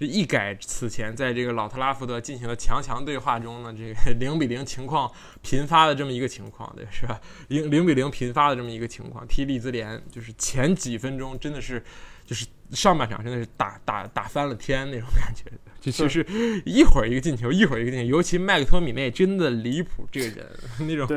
[0.06, 5.12] 一改此前在这个老特拉福德进行了强强对话中呢，这个 零比零情况
[5.42, 7.20] 频发的这么一个情况，对是吧？
[7.48, 11.84] 零零比零频发的这么一个情况，踢利兹联就是前几分钟真的是，
[12.26, 15.44] 就是上半场真的是打打打翻了天那种感觉，
[15.84, 16.26] 就其实
[16.66, 20.42] 一会儿一个进球，一会儿一个进球，尤其麦克托米内真的离谱，这个
[20.78, 21.08] 人那种。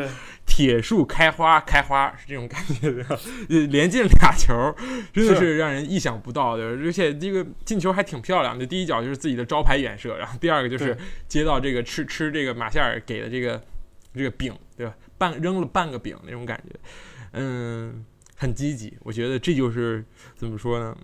[0.47, 3.19] 铁树开花，开花是这种感觉的，
[3.67, 4.75] 连进俩球，
[5.13, 6.63] 真的是让人意想不到的。
[6.63, 10.97] 而且这个进球还挺漂亮的，第一脚就是自己的招牌远射，然后第二个就是
[11.29, 13.63] 接到这个吃吃这个马夏尔给的这个
[14.15, 14.95] 这个饼，对吧？
[15.19, 16.79] 半扔了半个饼那种感觉，
[17.33, 18.05] 嗯，
[18.37, 18.97] 很积极。
[19.01, 20.03] 我觉得这就是
[20.37, 20.97] 怎么说呢？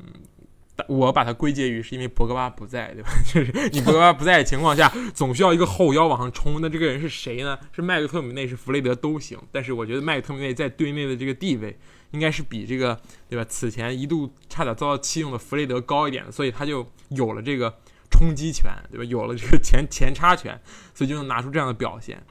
[0.89, 3.11] 我把它归结于是因为博格巴不在，对吧？
[3.33, 6.61] 就是你博格巴不在的情况下，总需要一个后腰往上冲。
[6.61, 7.59] 那这个人是谁呢？
[7.73, 9.39] 是麦克特米内，是弗雷德都行。
[9.53, 11.79] 但是我觉得麦克特米内在队内的这个地位，
[12.13, 13.45] 应该是比这个对吧？
[13.49, 17.73] 此前一度差点遭到弃用的弗雷德高一点的，所以他就有了这个
[18.11, 19.05] 冲击权，对吧？
[19.05, 20.59] 有了这个前前插权，
[20.95, 22.23] 所以就能拿出这样的表现。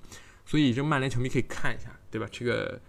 [0.46, 2.28] 所以这曼联球迷可以看一下，对吧？
[2.32, 2.82] 这个。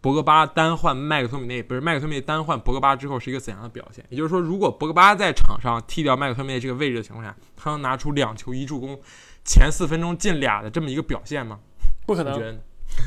[0.00, 4.04] 博格巴单换麦克托米内，不是麦克托米内单换博格巴之后是一个怎样的表现？
[4.10, 8.98] 也就是说，如果博格巴在场上踢掉麦克托米内这个位置的情况下，他能拿出两球一助攻，
[9.44, 11.58] 前四分钟进俩的这么一个表现吗？
[12.06, 12.58] 不可能。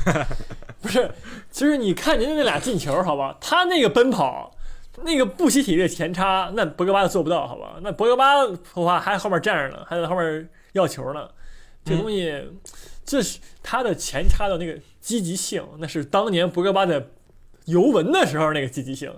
[0.80, 1.10] 不是，
[1.50, 4.54] 其实你看人家那俩进球，好吧，他那个奔跑，
[5.02, 7.76] 那个不惜体力前插，那博格巴做不到，好吧？
[7.80, 11.28] 那博格巴的话还后面站着呢，还在后面要球呢，
[11.84, 12.30] 这东西。
[13.04, 17.04] 这是他的前插的那个积极性，那是当年博格巴在
[17.64, 19.12] 尤文的时候那个积极性。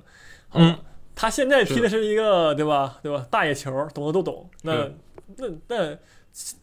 [0.53, 0.79] 嗯，
[1.15, 2.99] 他现在踢的是一个对吧？
[3.03, 3.27] 对吧？
[3.31, 4.49] 大野球，懂的都懂。
[4.63, 4.91] 那
[5.37, 5.99] 那那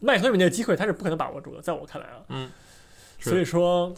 [0.00, 2.24] 麦克米那个机会他是不可能把握住的，在我看来啊。
[2.28, 2.50] 嗯。
[3.20, 3.94] 所以说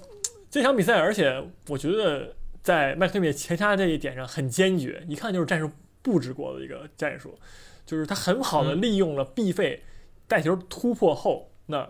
[0.50, 5.70] 这场比赛，而且我觉得在麦克米前插这一点上很坚决，一看就是战术
[6.02, 7.38] 布置过的一个战术，
[7.86, 9.82] 就是他很好的利用了 B 费
[10.28, 11.88] 带球突破后那。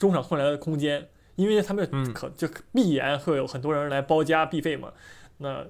[0.00, 4.90] 中场换来的空间，因为他们可就必然会有很多人来包夹必费嘛，
[5.36, 5.64] 那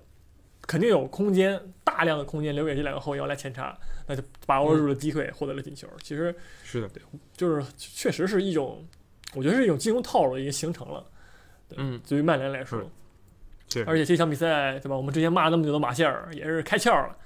[0.69, 5.89] 肯定有空间，大量的空间留给这两个后腰来前插，那就把握住了机会，获得了进球。
[6.01, 7.03] 其实是的，对，
[7.37, 8.87] 就是确实是一种，
[9.35, 11.05] 我觉得是一种进攻套路已经形成了。
[11.77, 12.89] 嗯，对于曼联来说，
[13.69, 14.97] 对，而且这场比赛对吧？
[14.97, 17.17] 我们之前骂那么久的马歇尔也是开窍了，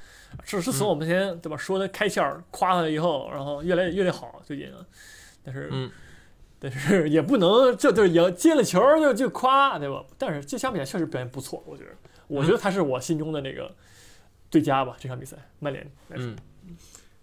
[0.43, 4.73] 是是从我们先对吧说的开窍，夸他了以后，然后越来越来越好，最近，
[5.45, 5.91] 但是嗯。
[6.71, 10.03] 但是也不能，这就是赢进了球就就夸，对吧？
[10.17, 11.91] 但是这场比赛确实表现不错，我觉得，
[12.27, 13.71] 我觉得他是我心中的那个
[14.51, 14.97] 最佳吧。
[14.99, 15.87] 这场比赛，曼联。
[16.11, 16.35] 嗯，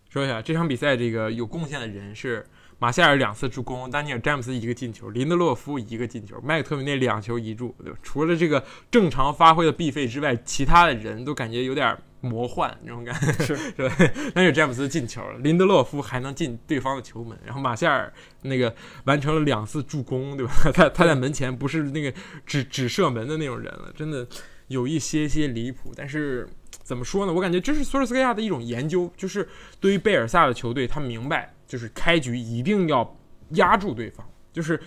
[0.10, 2.46] 说一下这场比赛，这个有贡献的人是
[2.78, 7.98] 马夏尔两次助攻，丹尼尔詹姆斯一个进球，林德洛夫一个进球，麦克特米内两球一助，对吧？
[8.04, 11.98] 除了这个正常发挥的必费之外，其他的人都感觉有点。
[12.22, 13.96] 魔幻那种感觉是是吧？
[14.34, 18.74] 但是詹姆斯进球了，林德洛夫还能进对方的球门，然后马夏尔那个
[19.06, 20.54] 完成了两次助攻，对吧？
[20.74, 22.14] 他他在门前不是那个
[22.46, 24.26] 只只射门的那种人了，真的
[24.68, 25.92] 有一些些离谱。
[25.96, 26.48] 但是
[26.84, 27.34] 怎么说呢？
[27.34, 33.18] 我感觉这是索尔斯克亚的一种研究，就是对于贝尔萨的球队，他明白就是开局一定要
[33.52, 34.80] 压住对方，就是。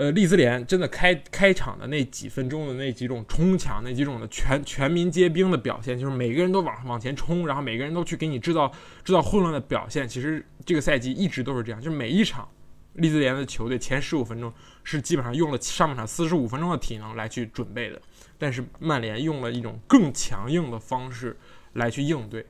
[0.00, 8.66] 呃，利兹联真的开开场的那几分钟的那几种冲抢，那几种的全全民皆兵的表现，就是每个人都往往前冲，然后每个人都去给你制造
[9.04, 10.08] 制造混乱的表现。
[10.08, 12.48] 其实这个赛季一直都是这样，就是每一场
[12.94, 14.50] 利兹联的球队前十五分钟
[14.82, 18.00] 是基本上用了上半场四十五分钟的体能来去准备的，
[18.38, 21.36] 但是曼联用了一种更强硬的方式
[21.74, 22.46] 来去应对。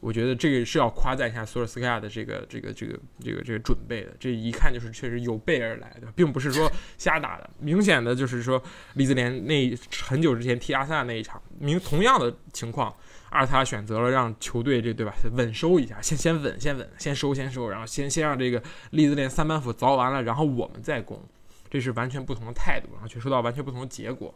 [0.00, 7.50] 我觉得这个是要夸赞一下索尔斯克亚的这个这个这个这个这个准备的，这一看就是确实有备而来的，并不是说瞎打的。
[7.58, 8.62] 明显的就是说，
[8.94, 12.90] 利兹联那很久之前踢阿森纳那一场，明同样的情况，
[13.28, 21.22] 阿尔塔选择了让球队这对吧稳收一下，先先稳先稳，先收先收，然后先先让这个利兹联三板斧凿完了，然后我们再攻，
[21.68, 24.34] 这是完全不同的态度，然后却收到完全不同的结果。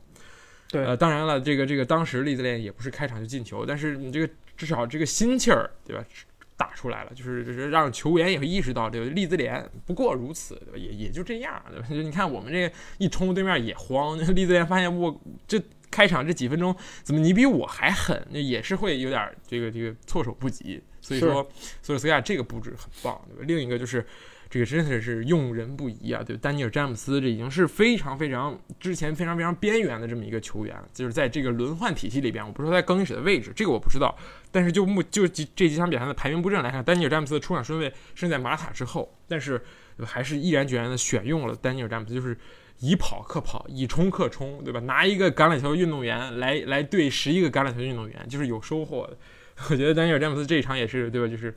[0.68, 4.31] 对，呃，当然了，这个这个当时利兹联也不是开场就进球，但是你这个。
[4.57, 6.05] 至少这个心气儿，对吧？
[6.57, 10.79] 打出来了，就是就是让球员也会意识到，对吧利兹联不过如此，对吧？
[10.79, 11.87] 也也就这样，对吧？
[11.90, 20.81] 你看我们这一冲对面也慌，利兹联发现我这开场这几分钟怎么你比我还狠，那也是会有点这个这个措手不及。
[21.01, 21.47] 所以说，
[21.83, 23.45] 所以斯克亚这个布置很棒，对吧？
[23.47, 24.07] 另一个就是。
[24.55, 26.23] 这个真的是用人不疑啊！
[26.25, 34.17] 对，丹尼尔·詹姆斯这已经是非常非常之前非常非常边缘的这么一个球员，就是在这个轮换体系里边，我不知道在更衣室的位置，这个我不知道。
[34.53, 39.61] 但是就目就这这几场比赛的排名布阵来看，丹尼尔·詹姆斯的出场顺位是在马塔之后，但是
[40.05, 42.38] 还是毅然决然的选用了丹尼尔·詹姆斯，就是
[42.79, 44.79] 以跑克跑，以冲克冲，对吧？
[44.79, 49.19] 拿一个橄榄球运动员来来对十一个橄榄球运动员，就是有收获的。
[49.71, 51.27] 我觉得丹尼尔詹姆斯这一场也是对吧？
[51.27, 51.53] 就是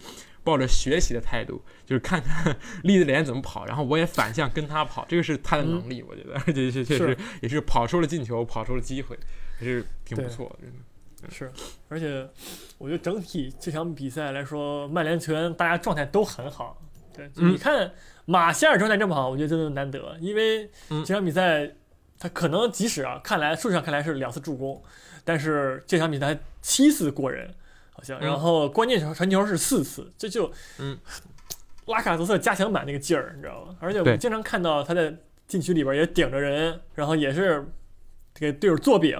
[0.47, 9.19] 抱着学习的态度，就是看看利兹联怎么跑，然后我也反向跟他跑，这个是他的能力，我觉得，而且确确实也是跑出了进球，跑出了机会，
[9.59, 11.29] 还是挺不错的。
[11.29, 11.51] 是，
[11.89, 12.25] 而且
[12.77, 16.81] 我觉得整体这场比赛来说，曼联球员大家状态都很好。
[17.13, 17.91] 对，你看
[18.23, 20.15] 马歇尔状态这么好，我觉得真的难得。
[20.21, 20.69] 因为
[21.03, 21.69] 这场比赛
[22.17, 24.81] 他可能即使啊，看来数据上看来是两次助攻，
[25.25, 27.53] 但是这场比赛七次过人，
[27.97, 30.97] 好像，然后关键球传球是四次，这就嗯，
[31.87, 33.75] 拉卡泽特加强版那个劲儿，你知道吗？
[33.79, 35.13] 而且我们经常看到他在
[35.47, 37.67] 禁区里边也顶着人，然后也是
[38.33, 39.17] 给队友做饼。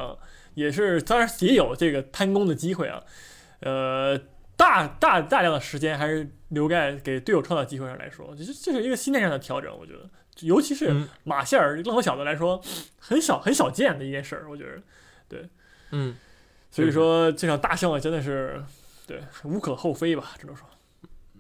[0.54, 3.04] 也是，当然也有这个贪功的机会啊，
[3.60, 4.20] 呃，
[4.56, 10.10] 大大大量的时间还是留在给队友创造机会上来说，这这是一个心态上的调整，我觉得，
[10.42, 10.92] 尤其是
[11.24, 12.60] 马歇尔任何小子来说，
[12.98, 14.82] 很少很少见的一件事儿，我觉得，
[15.30, 15.48] 对，
[15.92, 16.16] 嗯，
[16.70, 18.64] 所以说这场大胜真的是，
[19.06, 20.68] 对，无可厚非吧，只能说，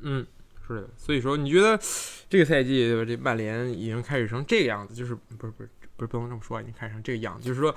[0.01, 0.25] 嗯，
[0.67, 1.79] 是的，所以说你觉得
[2.29, 3.05] 这个赛季对吧？
[3.05, 7.73] 这曼联已经开始成这个样子，就是不是不是不是不能这么说，已经开始成这个样子，就是说。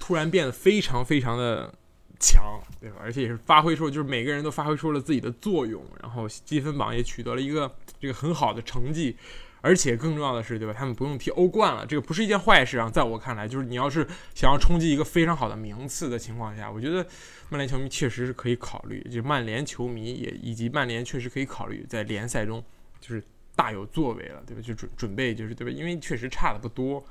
[0.00, 1.74] 突然变得非常非常的
[2.20, 2.40] 强，
[2.80, 2.98] 对吧？
[3.00, 7.68] 而且也是发挥出，就是每个人都发挥出了自己的作用，然后积分榜也取得了一个
[8.00, 9.16] 这个很好的成绩，
[9.60, 10.74] 而且更重要的是，对吧？
[10.76, 12.88] 他们不用踢欧冠了，这个不是一件坏事啊。
[12.88, 17.04] 在我看来，就是你要是想要冲击一个非常好的名次的情况下，我觉得
[17.48, 22.62] 曼联球迷确实是可以考虑，就曼联球迷也以及曼联确实可以考虑在联赛中
[23.00, 23.22] 就是
[23.56, 24.62] 大有作为了，对吧？
[24.62, 25.70] 就准准备就是对吧？
[25.70, 27.04] 因为确实差的不多。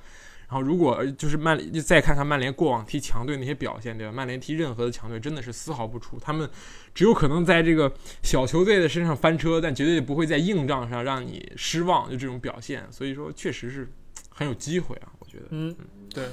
[0.50, 4.14] 然后，如果就是曼联，再看看曼联过往踢强队那些表现，对吧？
[4.14, 6.50] 曼联踢任何的强队真的是丝毫不出，他们
[6.96, 7.92] 只有可能在这个
[8.24, 12.10] 小球队的身上翻车，但绝对不会在硬仗上让你失望。
[12.10, 13.92] 就这种表现，所以说确实是
[14.30, 15.48] 很有机会啊，我觉得。
[15.50, 15.76] 嗯，
[16.14, 16.24] 对，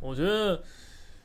[0.00, 0.60] 我觉得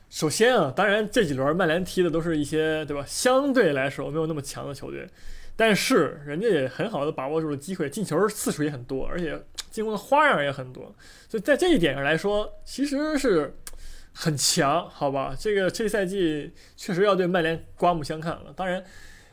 [0.08, 5.08] 首先啊，当然这几轮曼联踢的都是一些对吧，相对来说没有那么强的球队。
[5.56, 10.94] 但是人家也很好的把握住了机会，进球次数也很多，而且 进攻的花样也很多，
[11.28, 13.56] 所以在这一点上来说，其实是
[14.12, 15.34] 很强，好吧？
[15.38, 18.52] 这个这赛季确实要对曼联刮目相看了。
[18.54, 18.82] 当然，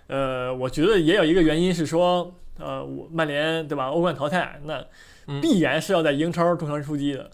[0.08, 3.88] 呃，我觉得也有一个原因是说，呃，我曼联对吧？
[3.88, 4.86] 欧冠淘汰，那
[5.42, 7.24] 必然是要在英超重拳出击的。
[7.24, 7.32] 嗯，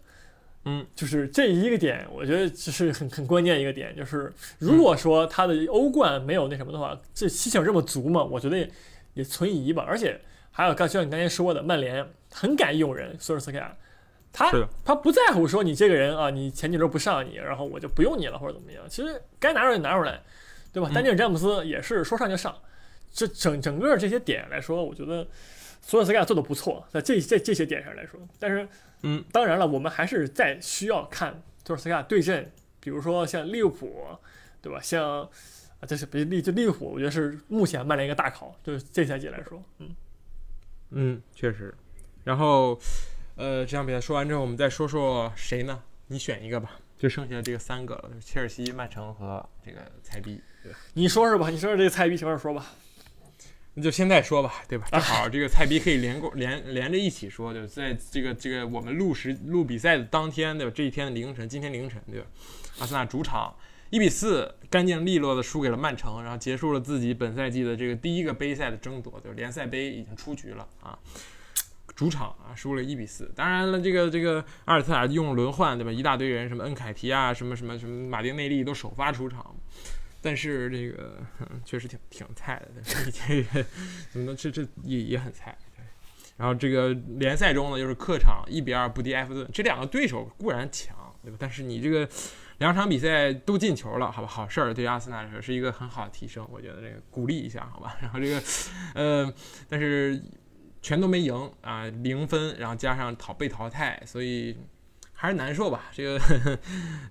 [0.95, 3.95] 就是这一个点，我觉得这是很很关键一个点。
[3.95, 8.23] 就是如果说他的欧冠没有那什么的话，这戏性这么足嘛？
[8.23, 8.67] 我觉得
[9.13, 9.85] 也存疑吧。
[9.87, 10.19] 而且
[10.51, 13.75] 还有刚像你刚才说的，曼联很敢用人，索尔斯克亚，
[14.31, 14.51] 他
[14.83, 18.83] 他不在乎说你这个人啊，你前几轮不上你，然后我就不用你了或者怎么样。
[18.89, 20.21] 其实该拿出来就拿出来，
[20.73, 20.89] 对吧？
[20.93, 22.55] 丹尼尔詹姆斯也是说上就上。
[23.11, 25.27] 这整整个这些点来说，我觉得
[25.81, 28.67] 索尔斯克亚做的不错，在这这这些点上来说，但是。
[29.01, 34.05] 嗯，当然了，我们还是在需要看托尔斯克亚对阵，比如说像利物浦，
[34.61, 34.77] 对吧？
[34.81, 35.21] 像
[35.79, 39.95] 啊，这是比利就利物浦，我觉得是目前曼联一个大考，就是这赛季来说，嗯
[40.89, 41.73] 嗯，确实。
[42.25, 42.77] 然后，
[43.37, 45.81] 呃，这场比赛说完之后，我们再说说谁呢？
[46.07, 50.77] 你选一个吧，就剩下这个三个了，切尔西、曼城和这个菜逼，对吧？
[50.95, 52.69] 你说说吧，你说说这个菜逼，什么时候说吧？
[53.79, 54.89] 那就现在说吧，对吧？
[54.91, 57.67] 正好这个菜逼可以连过连连着一起说，对吧？
[57.67, 60.73] 在这个这个我们录时录比赛的当天，对吧？
[60.75, 62.27] 这一天的凌晨，今天凌晨，对吧？
[62.79, 63.55] 阿森纳主场
[63.89, 69.35] 一比四干净利落的输给了曼城，然后结束了自己本赛季的这个第一个杯赛的争夺，对吧？
[69.37, 70.99] 联赛杯已经出局了啊，
[71.95, 73.31] 主场啊输了一比四。
[73.33, 75.91] 当然了，这个这个阿尔特塔用轮换，对吧？
[75.91, 79.55] 一大堆人，什么恩凯提啊，什么什么什么马丁内利都首发出场。
[80.21, 81.17] 但是这个
[81.63, 83.65] 确实挺挺菜的，这个
[84.11, 85.57] 怎么能这这也也很菜。
[86.37, 91.37] 然后这个联赛中呢，就是客场一比二不敌埃弗顿，这两个对手固然强，对吧？
[91.39, 92.07] 但是你这个
[92.59, 97.97] 两场比赛都进球了，好吧，好事儿，对阿森纳来说是一个很好的提升，我觉得这个鼓励一下，好吧。
[98.01, 98.41] 然后这个
[98.95, 99.33] 呃，
[99.67, 100.21] 但是
[100.81, 104.57] 全都没赢啊，零分，然后加上淘被淘汰，所以。
[105.21, 106.59] 还是难受吧，这个，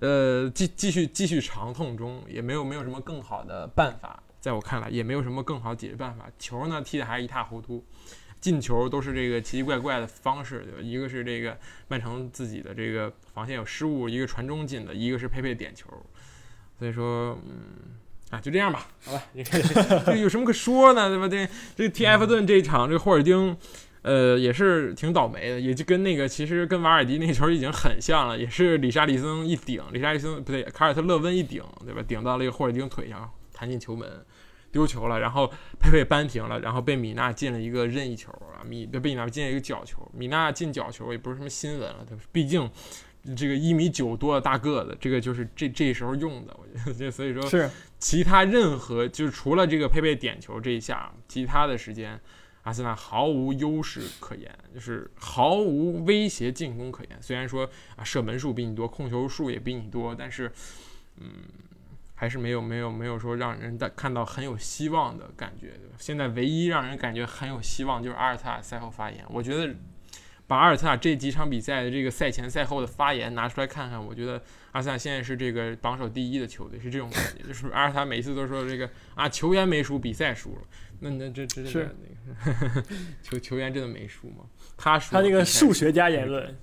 [0.01, 6.25] 呃，继继续继续长痛中，也没有没有什么更好的办法，在我看来，也没有什么更好解决办法。
[6.39, 7.85] 球呢踢的还是一塌糊涂，
[8.41, 10.79] 进球都是这个奇奇怪怪的方式，对吧？
[10.81, 15.87] 一个是这个曼城自己的这个防线有失误，一个传中进的，一个是佩佩点球，
[16.79, 17.99] 所以说，嗯，
[18.31, 19.61] 啊，就这样吧，好吧，你看
[20.07, 21.29] 这有什么可说呢，对吧？
[21.29, 23.55] 这这踢埃弗顿这一场，这个霍尔丁。
[24.03, 32.03] 呃，也是挺倒霉的，也就跟那个其实跟瓦尔迪那球已经很像了，也是里沙利森一顶，里沙利森不对，卡尔特勒温一顶，对吧？
[32.07, 34.09] 顶到了一个霍尔丁腿上，弹进球门，
[34.71, 42.23] 丢球了，然后佩佩扳平了，然后被米纳进了一个任意球啊，米被米纳进了一个角球，米纳进角球也不是什么新闻了，对吧？
[42.31, 42.71] 毕竟
[43.37, 52.19] 这个一米九多的大个子，这个就是这这时候用的，我觉得， 所以说是其他任何就是除了这个佩佩点球这一下，其他的时间，
[52.69, 57.19] 阿森纳毫无优势可言，就是毫无威胁进攻可言。
[57.23, 60.53] 虽然说啊射门数比你多，控球数也比你多，但是
[61.17, 61.31] 嗯，
[62.15, 65.73] 还是没有没有没有说让人的看到很有希望的感觉。
[65.97, 69.75] 现在唯一让人感觉很有希望就是阿尔特塔赛后发言，我觉得。
[70.49, 77.47] 把阿尔特塔这几场比赛的这个赛前赛后的发言拿出来看看，我觉得阿森纳现在是这个榜首第一的球队，是这种感觉。
[77.47, 80.63] 就是阿尔塔每次都说这个啊，球员没输，比赛输了。
[81.01, 82.83] 那那这这是那个
[83.23, 84.45] 球球员真的没输吗？
[84.77, 85.13] 他输。
[85.13, 86.57] 他那个数学家言论，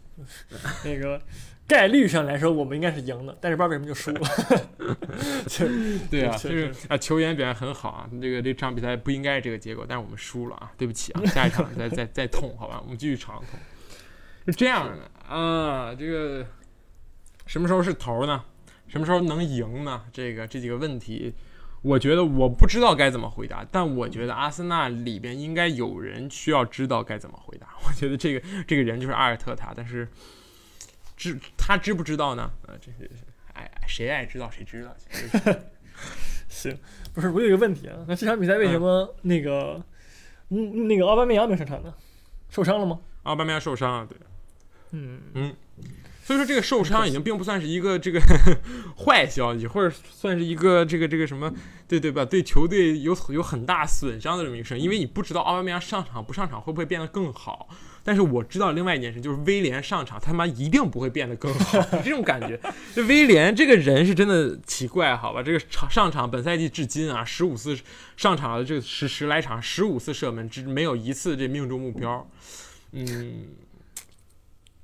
[0.84, 1.22] 那个
[1.68, 4.20] 概率上来说我们应该是赢的，但是不知道为什么就输了。
[6.12, 13.60] 对啊，就是啊，球员表现很好啊，这个这场比赛不应该是这个结果，但是我们输了啊，对不起啊，下一场再再再痛，好吧，我们继续长痛。
[14.46, 16.46] 是这样的啊，这个
[17.48, 18.44] 什么时候是头呢？
[18.88, 20.04] 什么时候能赢呢？
[20.14, 21.34] 这个这几个问题，
[21.86, 27.68] 我觉得我不知道该怎么回答，但我觉得阿森纳里边应该有人需要知道该怎么回答。
[27.88, 30.08] 我觉得这个这个人就是阿尔特塔，但是
[31.16, 32.52] 知他知不知道呢？
[32.68, 33.08] 啊，这是
[33.54, 34.96] 哎，谁爱知道谁知道。
[36.50, 36.76] 行，
[37.14, 39.84] 不是我有一个问题啊，那这场比赛为什么那个
[40.50, 41.94] 嗯那个奥巴梅扬没上场呢？
[42.50, 43.00] 受伤了吗？
[43.24, 44.18] 奥巴梅扬受伤了，对。
[44.92, 45.56] 嗯嗯，
[46.26, 48.20] 所以说这个受伤已经并不算是一个这个
[48.98, 51.54] 坏消息，或者算是一个这个这个什么，
[51.88, 52.26] 对对吧？
[52.26, 57.70] 对球队有有很大损伤的这么一个事，因为你不知道奥巴梅扬上场不上场会不会变得更好。
[58.02, 62.60] 但是我知道另外一件事，就是威廉上场他妈一定不会变得更好， 这种感觉。
[62.96, 65.44] 这威廉这个人是真的奇怪，好吧？
[65.44, 67.78] 这个场上场本赛季至今啊，十五次
[68.18, 72.28] 上场的这十十来场，十五次射门，只没有一次这命中目标。
[72.94, 73.46] 嗯。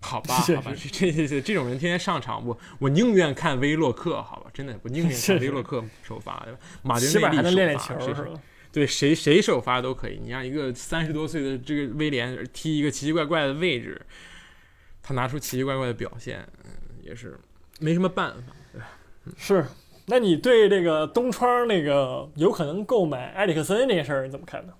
[0.01, 6.59] 好吧， 好吧，这这这这种人天天上场，我我宁愿看威洛克，好吧，真的，我宁愿看威洛克首发，对吧？
[6.81, 7.07] 马丁
[7.53, 8.27] 内利首发，
[8.71, 10.19] 对谁谁首发都可以。
[10.21, 14.01] 你让一个三十多岁的这个威廉踢一个奇奇怪怪的位置，
[15.03, 16.45] 他拿出奇奇怪怪的表现，
[17.03, 17.39] 也是
[17.79, 18.87] 没什么办法，对吧？
[19.37, 19.65] 是，
[20.07, 24.73] 那你对这个东窗那个有可能购买埃里克森这件事儿你怎么看呢？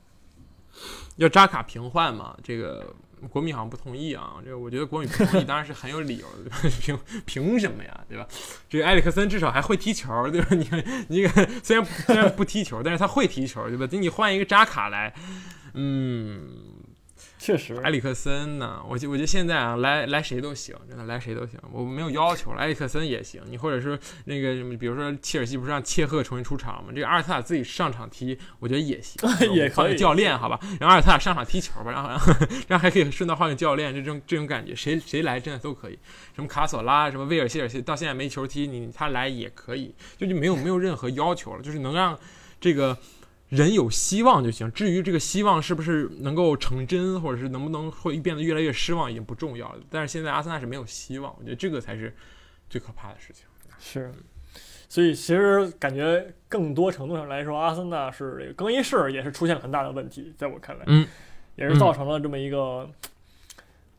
[1.17, 2.36] 要扎卡平换嘛？
[2.43, 2.95] 这个？
[3.29, 8.27] 国米好像不同意啊，这个我觉得国米不同意 当然是很有理由的， 凭凭什么呀，对吧？
[8.69, 10.47] 这个埃里克森至少还会踢球， 对吧？
[10.51, 10.67] 你
[11.07, 11.27] 你
[11.63, 13.86] 虽然虽然不踢球，但是他会踢球，对吧？
[13.88, 15.13] 等你换一个扎卡来，
[15.73, 16.81] 嗯。
[17.43, 18.80] 确实，埃里克森呢？
[18.88, 22.60] 我就我觉得现在啊，来来谁都行，真的来谁都行，我没有要求了。
[22.60, 26.91] 埃里克森也行，你或者是那个什么，比如说切尔西不是让切赫重新出场吗？
[26.93, 29.19] 这个阿尔特塔自己上场踢，我觉得也行，
[29.56, 29.97] 也可以。
[29.97, 32.34] 教练好吧，让阿尔特塔上场踢球吧，然后然后
[32.69, 35.97] 然后还可以顺道换个教练，这种这种感觉，谁谁来真的都可以。
[36.36, 42.15] 什么卡索拉，什么威尔希尔西，到现在没球踢，你他来也可以，就就没有没有任何要求了，就是能让
[42.60, 42.95] 这个。
[43.52, 49.80] 人有希望就行，至于这个希望是不是能够成真，或者是能不能会变得越来越失望，已经不重要了。
[49.90, 52.16] 但是现在阿森纳是没有希望，我觉得这个才是
[52.70, 53.44] 最可怕的事情。
[53.78, 54.10] 是，
[54.88, 61.06] 所以其实感觉更多程度上来说，阿森纳是这个更衣室也是出现了很大的问题，在我看来，嗯，
[61.58, 62.90] 也是造成了这么一个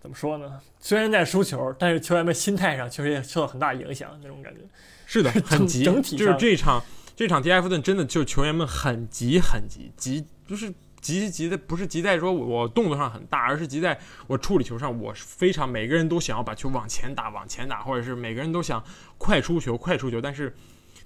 [0.01, 0.59] 怎么说呢？
[0.81, 4.61] 虽然在输球，但是球员们心态上确实也受到很大影响，那种感觉。
[5.05, 6.83] 是的， 很急，整体就是这场。
[7.23, 18.83] 这场踢埃弗顿真的就球员们很急很急急，就是急急的，不是急在说我动作上很大，而是急在我处理球上，我非常每个人都想要把球往前打往前打，或者是每个人都想
[19.19, 20.53] 快出球快出球，但是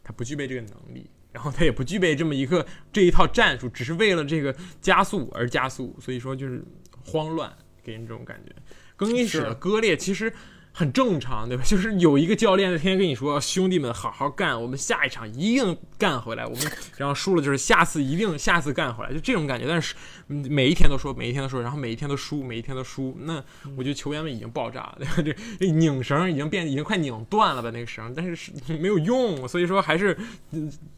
[0.02, 6.64] 他不具备这个能力，然后他也不具备这么一个这一套战术，只是为了这个加速而加速，所以说就是
[7.05, 7.52] 慌乱，
[7.85, 8.55] 给人这种感觉。
[8.96, 10.33] 更衣室的割裂其实。
[10.79, 11.65] 很正常，对吧？
[11.65, 16.45] 就是有一个教练在天天跟你说：“兄弟们，好好干，我们下一场一定干回来。
[16.45, 19.67] 我们然后输了，就是下次一定下次干回来，就这种感觉。
[19.67, 19.95] 但是
[20.27, 23.17] 每一天都说，每一天都说，然后每一天都输，每一天都输。
[23.23, 23.43] 那
[23.75, 27.71] 我觉得球员们已经爆炸了，对吧这拧绳已经变，已经快拧断了吧？
[27.71, 29.48] 那个绳，但是是没有用。
[29.48, 30.15] 所以说还是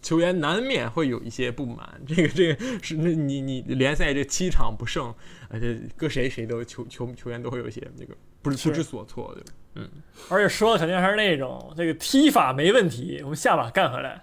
[0.02, 1.88] 球员难免会有一些不满。
[2.04, 5.14] 这个这个是那你你联赛这七场不胜，
[5.48, 9.52] 而且搁谁谁都球球球员都会有一些那个不是不知所措，对吧？
[9.74, 9.88] 嗯，
[10.28, 14.22] 而且说的肯定还是那种这个踢法没问题，我们下把干回来。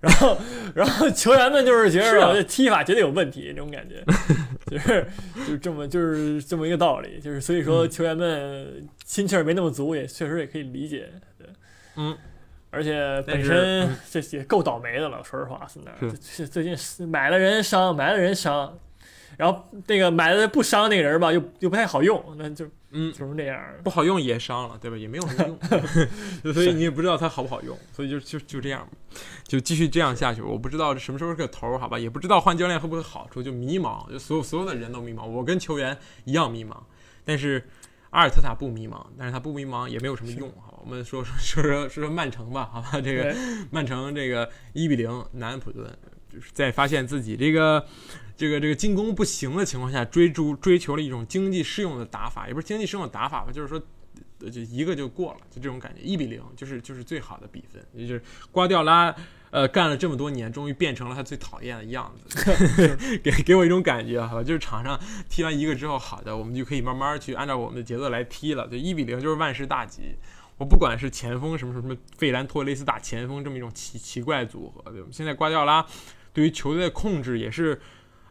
[0.00, 0.38] 然后，
[0.74, 4.02] 然后球员们就是觉得这踢法绝对有问题，这种感觉，
[4.70, 7.20] 就是就是这么就是这么一个道理。
[7.20, 11.06] 就是所以说球员们心气儿没那么足，也确实也可以理解。
[11.36, 11.46] 对，
[11.96, 12.16] 嗯，
[12.70, 16.74] 而且本身这也够倒霉的了，说实话，现在是最近
[17.06, 18.78] 买了人伤，买了人伤，
[19.36, 22.66] 然后那个买了不伤那个人吧，又又不太好用，那就。
[22.92, 23.60] 嗯，就是这样。
[23.84, 24.96] 不好用也伤了，对吧？
[24.96, 25.58] 也没有什么
[26.42, 28.88] 用， 所以你也不知道它好不好用，所以就就就这样，
[29.44, 30.42] 就继续这样下去。
[30.42, 31.98] 我不知道这什么时候是个头儿，好吧？
[31.98, 36.76] 也不知道换教练会不会好处，就迷茫，就所有所有的人都迷茫，我跟球员一样迷茫。
[37.24, 37.62] 但是
[38.10, 40.78] 阿尔特塔不迷茫，但是他不迷茫也没有什么用，好吧？
[40.84, 43.00] 我们说说说说说说曼城吧，好吧？
[43.00, 43.34] 这个
[43.70, 45.88] 曼城这个一比零南安普顿。
[46.32, 47.84] 就是在发现自己这个
[48.40, 53.78] 这个这个进攻不行的情况下，追逐追求了一种经济适用的打法，也不是经济适用的打法吧，就是说，
[54.50, 59.14] 就一个就过了，就这种感觉，一比零就是就是最好的比分，也就是瓜迪奥拉
[59.50, 62.56] 呃干了这么多年，终于变成了他最讨厌的样子
[63.22, 70.16] 给给我一种感觉哈，就是场上踢完一个之后，好的，我们就可以慢慢去按照我们的节奏来踢了，就一比零就是万事大吉。
[70.56, 75.08] 我不管是前锋什么什么费兰托雷斯打前锋这么一种奇奇怪组合，对吧？
[75.12, 75.84] 现在瓜迪奥拉。
[76.32, 77.80] 对于球队的控制也是，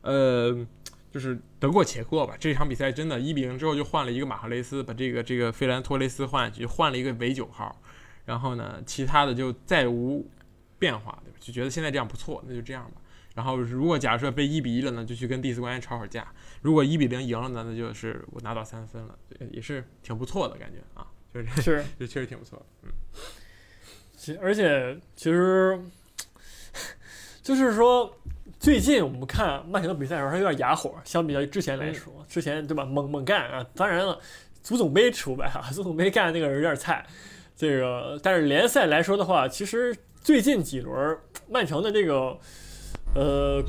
[0.02, 0.66] 呃，
[1.12, 2.36] 就是得过且过吧。
[2.40, 7.82] 这场比赛真的，一比零之后就换了一个马赫雷斯，把这个这个费兰托雷斯换下去，换了一个伪九号，
[8.26, 10.30] 然后呢，其他的就再无
[10.78, 11.38] 变化，对吧？
[11.40, 13.02] 就觉得现在这样不错，那就这样吧。
[13.36, 16.24] 然后如果假设被一比一了呢，就去跟第四官员吵会儿架；
[16.62, 19.18] 如果一比零赢了呢，那就是我拿到三分了，
[19.52, 22.90] 也是挺不错的感觉啊，就是是， 就确实挺不错，嗯。
[24.16, 25.80] 其而且其实。
[27.42, 28.16] 就是说，
[28.60, 30.94] 最近我们看曼城的比赛的时候，他有点哑火。
[31.06, 33.66] 相比较于之前来说，之前对吧，猛猛干啊！
[33.74, 34.20] 当然了，
[34.62, 37.06] 足总杯除外啊，足总杯干那个人有点菜。
[37.56, 41.18] 这个，但是联赛来说的话，其实最近几轮
[41.50, 42.38] 曼城的这个
[43.16, 43.64] 呃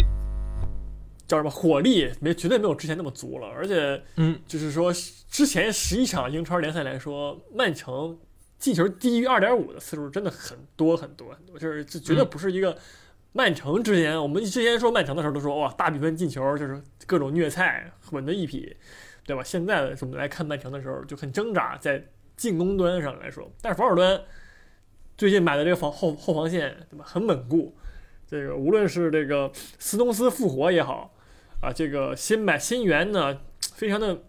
[1.28, 3.46] 叫什么火力，没绝对没有之前那么足了。
[3.46, 4.92] 而且，嗯，就是说
[5.30, 8.18] 之前十一场英超联赛来说，曼城
[8.58, 12.76] 进球低于二点五的次数真的很多很多很多，就是这绝对不是一个。
[13.32, 18.76] 曼城之前，我们之前说曼城的时候都说哇，大比分进球就是各种虐菜，稳的一匹，
[19.24, 19.42] 对吧？
[19.44, 22.04] 现在我们来看曼城的时候就很挣扎，在
[22.36, 24.20] 进攻端上来说，但是防守端
[25.16, 27.04] 最近买的这个防后后防线，对吧？
[27.06, 27.76] 很稳固。
[28.26, 31.14] 这个无论是这个斯通斯复活也好，
[31.60, 33.40] 啊，这个新买新援呢，
[33.74, 34.22] 非常的，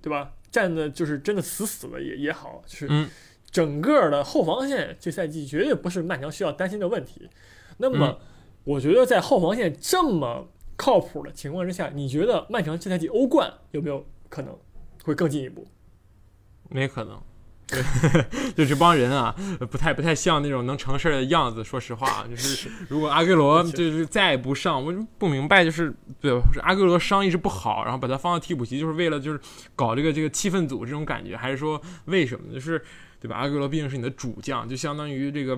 [0.00, 0.34] 对吧？
[0.52, 3.08] 站的就是真的死死的也也好，就是
[3.50, 7.28] 整个的后防线这赛季绝对不是曼城需要担心的问题。
[7.78, 8.20] 那么。
[8.66, 14.52] 我觉得在后防线这么靠谱的情况之下，你觉得曼城这赛季欧冠有没有可能
[15.04, 15.64] 会更进一步？
[16.68, 17.16] 没可能，
[17.68, 17.80] 对，
[18.56, 19.32] 就这帮人啊，
[19.70, 21.62] 不太不太像那种能成事儿的样子。
[21.62, 29.40] 说实话，就是如果阿圭罗就是再不上，我不明白，就是对阿圭罗伤一直不好，然后把他放到替补席，就是为了就是
[29.76, 32.52] 搞这个这个气氛组这种感觉，还是说为什么？
[32.52, 32.84] 就是
[33.20, 33.36] 对吧？
[33.36, 35.56] 阿圭罗毕竟是你的主将，就相当于这个。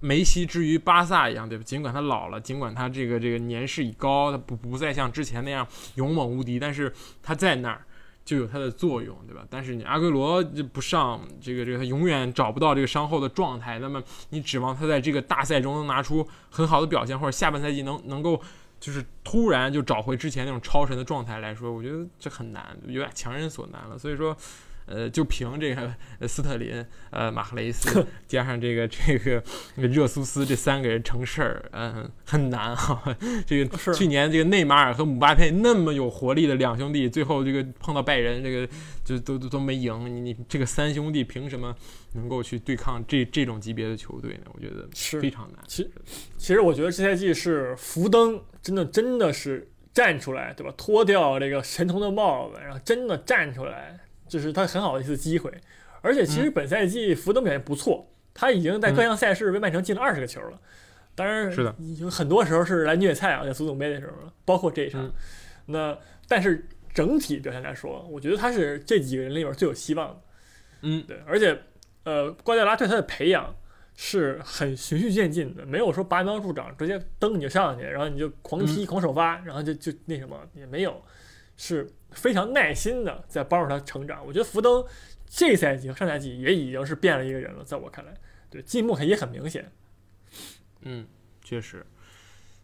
[0.00, 1.62] 梅西之于巴萨一样，对吧？
[1.62, 6.92] 尽管他老了，尽管他这个这个年事已高，他不不再像之前那样勇猛无敌，但是
[7.22, 7.84] 他在那儿
[8.24, 9.46] 就有他的作用，对吧？
[9.50, 13.78] 但是你阿圭罗就不上，这个这个他永远找不到这个伤后的状态。
[13.78, 18.40] 那么你指望他在这个大赛中能拿出很好的表现，或者下半赛季能能够
[18.78, 23.98] 就是突然就找回之前那种超神的状态来说，我觉得这很难，有点强人所难了。
[23.98, 24.36] 所以说。
[24.90, 25.94] 呃，就凭这个
[26.26, 29.42] 斯特林、呃马赫雷斯加上这个这个
[29.76, 33.16] 热苏斯这三个人成事儿，嗯，很难啊。
[33.46, 38.68] 这个去年这个内马尔和姆巴佩那么有活力的两兄弟，最后这个碰到拜仁，这个
[39.04, 40.04] 就都都都没赢。
[40.12, 41.74] 你你这个三兄弟凭什么
[42.14, 44.50] 能够去对抗这这种级别的球队呢？
[44.52, 45.62] 我觉得是非常难。
[45.68, 45.88] 其
[46.36, 50.74] 其实我觉得这赛季是福登真的真的是站出来，对吧？
[50.76, 53.98] 脱掉这个神童的帽子，然后真的站出来。
[54.30, 55.52] 就是他很好的一次机会，
[56.00, 60.60] 而且其实本赛季福登表现不错，他已经在各项赛事为曼城进了二十个球了。
[61.16, 65.12] 当然，是的，有很多时候是来虐菜啊，在足总杯的时候，包括这一场。
[65.66, 66.64] 那但是
[66.94, 70.20] 整体表现来说，我觉得他是这几个人里边最有希望的。
[70.82, 71.60] 嗯，对，而且
[72.04, 73.54] 呃，瓜迪奥拉对他的培养
[73.96, 81.02] 是很循序渐进的，没有说拔苗助长，直接蹬你就上去，然后你就狂踢狂首发，然后就就那什么也没有，
[81.56, 81.90] 是。
[82.12, 84.84] 非常耐心的在帮助他成长，我觉得福登
[85.28, 88.12] 这赛季和上赛季也已经是变了一个人了，在我看来，
[88.50, 89.70] 对进步也很明显。
[90.80, 91.06] 嗯，
[91.44, 91.86] 确实，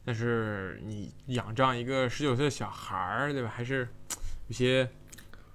[0.04, 3.48] 但是你养这样一个十九岁的小孩儿，对吧？
[3.54, 3.86] 还是
[4.48, 4.88] 有些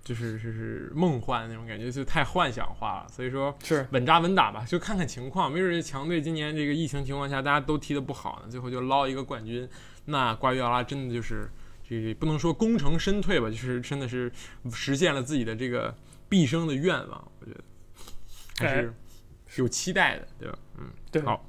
[0.03, 3.07] 就是是梦幻那种感觉，就太幻想化了。
[3.09, 5.51] 所以说，是稳扎稳打吧，就看看情况。
[5.51, 9.67] 没准强队今年这个疫情情况下，大家都踢得不好呢，最后就捞一个冠军，
[10.05, 11.49] 那瓜迪奥拉真的就是。
[11.99, 14.31] 这不能说功成身退吧，就是真的是
[14.71, 15.93] 实现了自己的这个
[16.29, 17.63] 毕生的愿望，我觉得
[18.57, 18.93] 还是
[19.61, 20.57] 有期待的，对吧？
[20.77, 21.21] 嗯，对。
[21.23, 21.45] 好，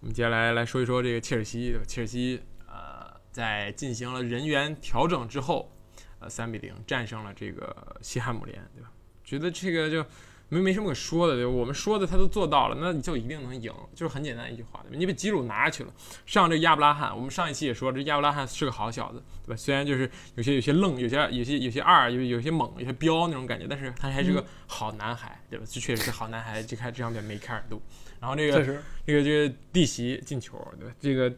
[0.00, 5.70] 我们接下来来说一说这个切尔西，切尔西呃，在进行了人员调整之后，
[6.18, 8.90] 呃，三比零战胜了这个西汉姆联，对吧？
[9.22, 10.04] 觉得这个就
[10.48, 11.50] 没没什么可说的，对吧？
[11.50, 14.96] 我们说的他都做到了，那你就一定能赢，就是很简单一句话，对吧？
[14.96, 15.92] 你把吉鲁拿下去了，
[16.26, 19.56] 上这亚布拉罕，我们上一期也说，这亚布拉罕是个好小子，对吧？
[19.56, 25.64] 虽然就是有些有些愣，有些有些有些二，有有些猛，有些彪那种感觉，但是他还是个好男孩，对吧？
[25.68, 27.80] 这确实是好男孩，这看这场比赛没开二度。
[28.20, 28.64] 然后这个
[29.06, 30.94] 这个这个弟媳进球，对吧？
[31.00, 31.30] 这个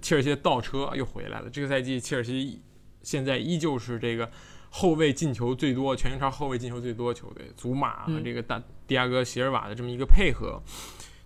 [0.00, 1.50] 切尔西的倒车又回来了。
[1.50, 2.60] 这个赛季切尔西
[3.02, 4.28] 现在依旧是这个
[4.74, 7.48] 后卫进球最多，全英超后卫进球最多球队。
[7.56, 10.60] 祖马和这个大迪亚哥席尔瓦的这么一个配合，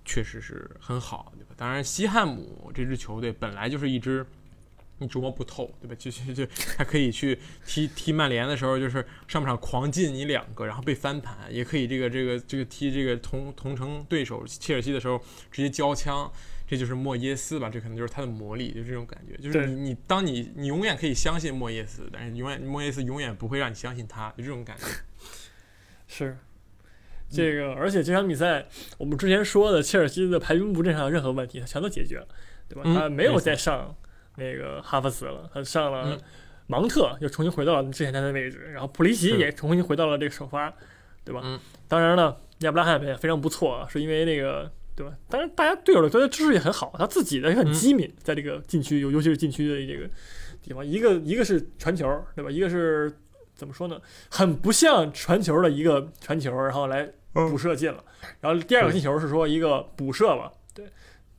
[0.05, 1.55] 确实是很好，对吧？
[1.57, 4.26] 当然，西汉姆这支球队本来就是一支。
[4.99, 5.94] 你琢磨不透，对吧？
[6.01, 6.47] 就就就
[6.78, 15.20] 还可以去踢踢曼联的时候，就是上半场狂进你两个，然后被翻盘；也可以这个这个这个踢这个同同城对手切尔西的时候
[15.53, 16.32] 直接交枪，
[16.66, 17.70] 这就是莫耶斯吧？
[17.70, 19.36] 这可能就是他的魔力，就这种感觉。
[19.36, 24.84] 就是你你当你你永远可以相信莫耶斯，但是永远莫耶斯永远不会让你相信他，就这种感觉。
[26.08, 26.36] 是
[27.28, 28.66] 这个，而且这场比赛
[28.98, 32.28] 我们之前说的切尔西的排兵布阵上任何问题，他全都解决了，
[32.68, 32.82] 对吧？
[32.84, 33.96] 他没有再上。
[34.38, 36.20] 那个哈弗茨了，他上了
[36.66, 40.70] 芒特，又重新回到了之前他的位置，然后普利奇也重新回到了这个首发，
[41.24, 41.40] 对吧？
[41.42, 41.58] 嗯。
[41.88, 45.12] 当然了，亚布拉罕也非常不错，是因为那个，对吧？
[45.28, 50.09] 当然，大家队友的对他支持也很好，他自己的也很机敏，在这个禁区，尤尤其是禁区的这个
[50.62, 52.51] 地方，一个一个是传球，对吧？
[52.51, 53.12] 一个是
[53.55, 54.01] 怎么说呢？
[54.30, 58.03] 很不像传球的一个传球，然后来补射进了。
[58.40, 60.90] 然后第二个进球是说一个补射吧，对，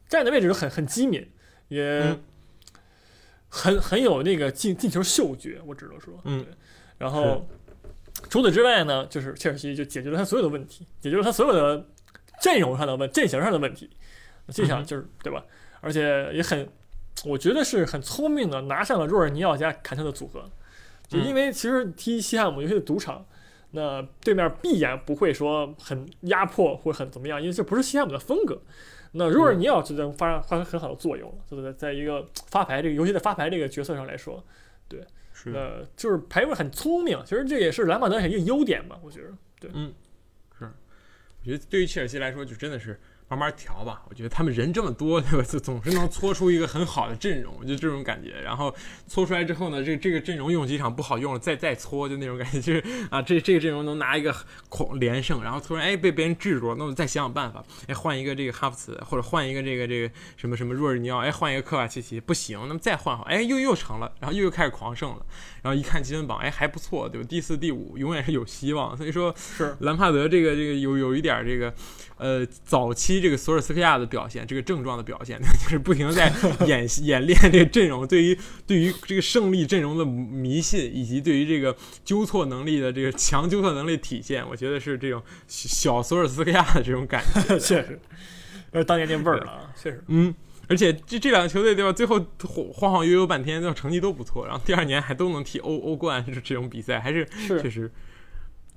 [0.07, 1.27] 站的位置很很机敏，
[1.67, 2.17] 也。
[3.49, 6.45] 很很有那个进进球嗅觉，我只能说，嗯，
[6.97, 7.47] 然后
[8.29, 11.87] 除此之外呢，就是切尔西就解决了他所有的问题，解决了他所有的
[12.39, 13.89] 阵容上的问阵型上的问题，
[14.49, 15.43] 这场就是对吧？
[15.81, 16.67] 而且也很，
[17.25, 20.49] 我觉得是很聪明的，拿上了若尔尼奥加坎特的组合，
[21.07, 23.25] 就因为其实踢西汉姆尤其是赌场，
[23.71, 28.61] 那对面必然不会说很压迫或很怎么样，因为这不是西汉姆的风格。
[29.13, 31.71] 那若尔尼奥就能发发挥很好的作用了，对不对？
[31.73, 34.43] 在一个发牌这个，尤其在发牌这个角色上来说，
[34.87, 34.99] 对，
[35.33, 39.29] 是呃，就是排位很聪明，其实这也是兰帕德一个优点吧，我觉得，
[39.59, 39.71] 对，
[41.47, 42.99] 觉得对于切尔西来说，就真的是。
[43.29, 45.43] 慢慢调吧，我觉得他们人这么多，对吧？
[45.43, 48.39] 就总是能搓出一个很好的阵容，就这种感觉。
[48.41, 48.73] 然后
[49.05, 52.61] 搓出来之后呢，这这个阵容用几场不好用了，再再搓，就那种感觉。
[52.61, 54.33] 就是啊，这这个阵容能拿一个
[54.69, 65.25] 狂连胜，然后突然哎被别人制住了，那我再想想办法，哎换一个这个哈弗茨，或者换一个这个这个什么什么若日尼奥，哎换一个科瓦契奇，不行，那么再换好，哎又又成了，然后又又开始狂胜了。
[65.63, 67.27] 然后一看积分榜，哎还不错，对吧？
[67.27, 68.95] 第四、第五永远是有希望。
[68.95, 71.73] 所以说，是兰帕德这个这个有有一点这个。
[72.17, 76.31] 呃，早期这个索尔斯克亚的表现，这个症状的表现， 就是不停的在
[76.65, 87.99] 演演练这个阵容，对于对于这个胜利阵容的迷信，以及对于这个纠错能力的这个强纠错能力体现，我觉得是这种小索尔斯克亚的这种感觉， 确实，
[88.73, 90.33] 是当年那味儿了啊，确实，嗯，
[90.67, 92.19] 而且这这两个球队对吧，最后
[92.73, 97.27] 晃晃悠悠半天，最后成绩都不错，然后第二年还都能踢欧欧冠这种比赛，还是。
[97.47, 97.91] 确实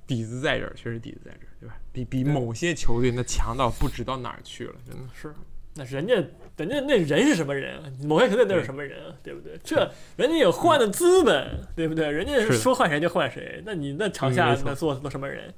[0.07, 1.50] 底子在这儿，确实底子在这儿。
[1.61, 1.77] 对吧？
[1.93, 5.35] 比比某些球队那强到不知道哪儿去了，真的是。
[5.75, 6.15] 那人家
[6.57, 7.81] 人家那人是什么人？
[8.03, 9.15] 某些球队那是什么人？
[9.23, 9.57] 对不对？
[9.63, 9.77] 这
[10.17, 12.11] 人家有换的资本，对不对？
[12.11, 13.63] 人家说换谁就换谁。
[13.65, 15.55] 那你那场下那做做什么人？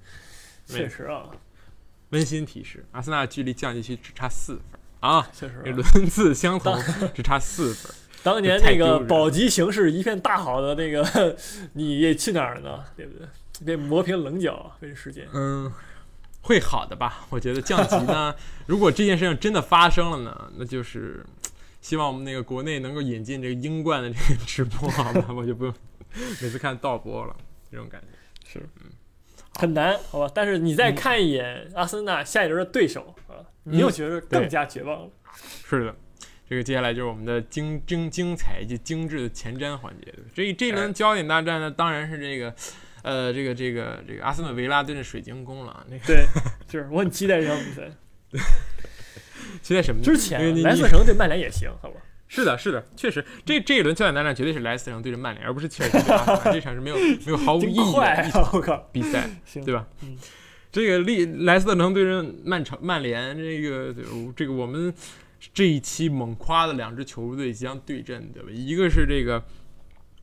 [0.67, 1.31] 确实啊。
[2.11, 4.63] 温馨提示：阿森纳距离降级区只差四分
[5.01, 5.27] 啊！
[5.33, 6.79] 确实，轮次相同，
[7.15, 7.91] 只差四分。
[8.23, 11.37] 当年那个保级形势一片大好的那个，
[11.73, 12.85] 你去哪儿了呢？
[12.95, 13.27] 对不对？
[13.65, 15.27] 被磨平棱角，这时间。
[15.33, 15.73] 嗯。
[16.43, 17.27] 会好的吧？
[17.31, 18.35] 我觉得降级呢，
[18.67, 21.25] 如果这件事情真的发生了呢，那就是
[21.81, 25.27] 希望我们那个国内能够引进这个英冠的这个直播，好吧？
[25.35, 25.75] 我就不用
[26.41, 27.35] 每次看倒播了，
[27.71, 28.09] 这种感觉
[28.53, 28.91] 是嗯
[29.55, 30.31] 很难，好吧？
[30.35, 35.11] 但是你再看一眼阿森纳下一轮的对手啊，你又觉得更加绝望了。
[35.65, 35.97] 是的，
[36.49, 40.13] 这个接下来就是我们的精精精彩以及精致的前瞻环节。
[40.35, 42.55] 这这一轮焦点大战呢，当然是这个。
[43.03, 46.25] 呃，这个这个这个阿森纳维拉对阵水晶宫了，那个对，
[46.67, 47.91] 就是我很期待这场比赛。
[49.61, 50.03] 期待什么？
[50.03, 52.01] 之前莱斯特城对曼联也行，好吧？
[52.29, 56.53] 是的，是的，确实，这这一轮焦点大战绝对是莱斯特城对阵曼联，而不是切尔西对阿森纳。
[56.53, 59.29] 这场是没有没有毫无意义的我靠比赛，
[59.65, 59.87] 对吧？
[60.71, 63.95] 这个利莱斯特城对阵曼城曼联，这个
[64.35, 64.95] 这个我们
[65.53, 68.49] 这一期猛夸的两支球队即将对阵，对吧？
[68.51, 69.43] 一个是这个。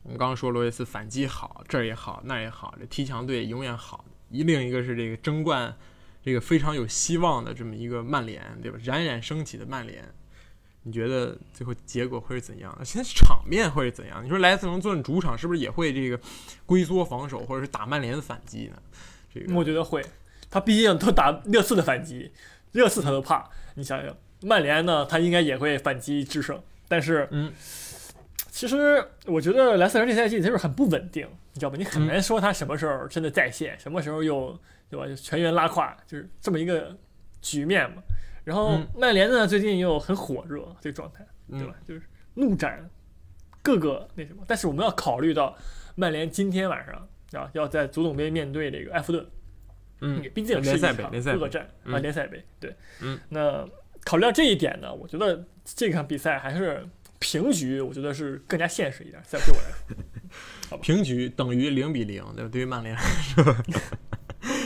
[0.02, 4.04] 我们刚刚说罗伊斯反击好，这儿也好，那儿也好，这踢强队永远好。
[4.30, 5.76] 一另一个是这个争冠，
[6.22, 8.78] 这个非常有希望的这么一个曼联，对吧？
[8.82, 10.04] 冉冉升起的曼联，
[10.84, 12.76] 你觉得最后结果会是怎样？
[12.84, 14.24] 现在场面会是怎样？
[14.24, 16.18] 你说莱斯特城坐镇主场，是不是也会这个
[16.64, 18.80] 龟缩防守，或者是打曼联的反击呢？
[19.34, 20.04] 这个我觉得会，
[20.48, 22.32] 他毕竟都打热刺的反击，
[22.72, 23.50] 热刺他都怕。
[23.74, 26.60] 你想想，曼联呢，他应该也会反击制胜。
[26.88, 27.52] 但是，嗯，
[28.60, 31.76] 其实我觉得莱斯特城这赛季就是很不稳定，你知道吧？
[31.78, 34.54] 你很嗯难说他什么时候真的在线，什么时候又
[34.90, 35.06] 对吧？
[35.06, 36.94] 就全员拉胯，就是这么一个
[37.40, 38.02] 局面嘛。
[38.44, 41.74] 然后嗯曼联呢，最近又很火热这个状态，对嗯吧？
[41.88, 42.02] 就是
[42.34, 42.86] 怒斩
[43.62, 44.44] 各个那什么。
[44.46, 45.56] 但是我们要考虑到
[45.94, 49.26] 曼联今天晚上啊，要在足总杯面对这个埃弗顿。
[50.02, 53.66] 嗯，毕竟是一联赛杯场联赛杯热战啊，嗯联赛杯对，嗯，那
[54.04, 56.86] 考虑到这一点呢，我觉得这场比赛还是
[57.20, 59.70] 平局，我觉得是更加现实一点，在对我来
[60.68, 62.50] 说， 平局等于零比零，对吧？
[62.50, 63.44] 对于曼联来说，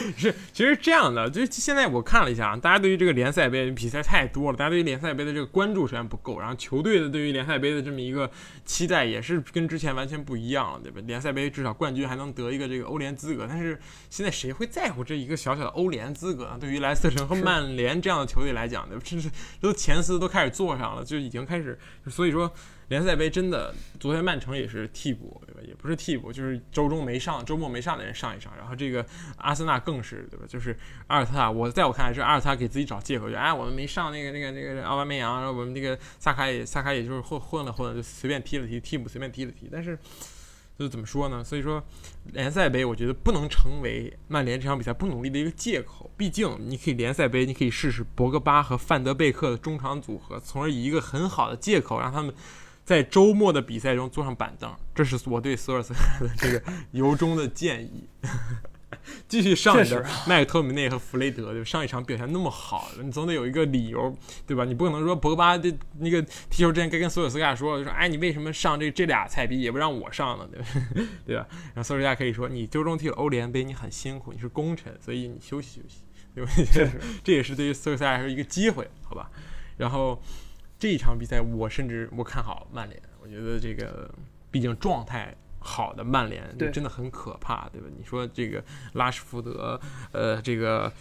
[0.17, 1.29] 是其实这样的。
[1.29, 8.31] 就是现在我看了一下，大家对于这个联赛杯比赛太多了，大家对于联赛杯的这个关注虽然不够，然后球队的对于联赛杯的这么一个
[8.65, 11.01] 期待也是跟之前完全不一样了，对吧？
[11.07, 13.79] 联赛杯至少冠军还能得一个这个欧联资格，但是
[14.11, 16.59] 现在谁会在乎这一个小小的欧联资格呢？
[16.61, 19.03] 对于莱斯特城和曼联这样的球队来讲，对吧？
[19.05, 19.31] 甚至
[19.61, 21.79] 都前四都开始坐上了，就已经开始，
[22.09, 22.53] 所以说。
[22.89, 25.61] 联赛杯真的，昨天曼城也是替补，对吧？
[25.67, 28.53] 也不是替补，就是周中没上，周末没上的人上一上。
[28.59, 29.05] 然后这个
[29.37, 30.45] 阿森纳更是，对吧？
[30.47, 30.77] 就是
[31.07, 39.67] 阿尔特塔，我在我看来是阿尔特塔给自己找借口，就哎，我们没上那个那个那个奥巴梅扬，然后我们那个萨卡也萨卡也就是混混了混了，就随便踢了踢，替补随便踢了踢。
[39.73, 39.99] 但是
[40.79, 41.43] 就怎么说呢？
[41.43, 41.83] 所以说
[42.33, 46.11] 联赛杯，我觉得不能成为曼联这场比赛不努力的一个借口。
[46.19, 52.35] 毕竟你可以联赛杯，你可以试试博格巴和范德贝克的中场组合，从而以一个很好的借口让他们。
[52.85, 56.63] 在周末的比赛中坐上板凳，这是我对索尔斯克亚的这个
[56.93, 58.09] 由衷的建议。
[59.29, 61.65] 继续上一的麦克托米内和弗雷德，对吧？
[61.65, 64.17] 上一场表现那么好，你总得有一个理由，
[64.47, 64.65] 对吧？
[64.65, 70.49] 你不可能说博格巴的那个踢球之前该跟索尔斯克亚说，就说哎，你为什么上这这俩菜逼也不让我上呢？
[70.51, 70.67] 对吧？
[71.27, 71.47] 对吧？
[71.75, 75.99] 然后索尔斯克亚可以说，你周中踢了欧联杯，你很辛苦，你是功臣，所以你休息休息，
[76.35, 76.53] 对吧？
[77.25, 79.29] 这也是对于索尔斯克亚来说一个机会，好吧？
[79.77, 80.23] 然后
[80.79, 84.13] 这一场比赛，我甚至我看好曼联，我觉得这个
[84.51, 87.87] 毕竟状态好的曼联对真的很可怕，对吧？
[87.97, 88.63] 你说这个
[88.93, 89.81] 拉什福德，
[90.13, 90.93] 呃，这个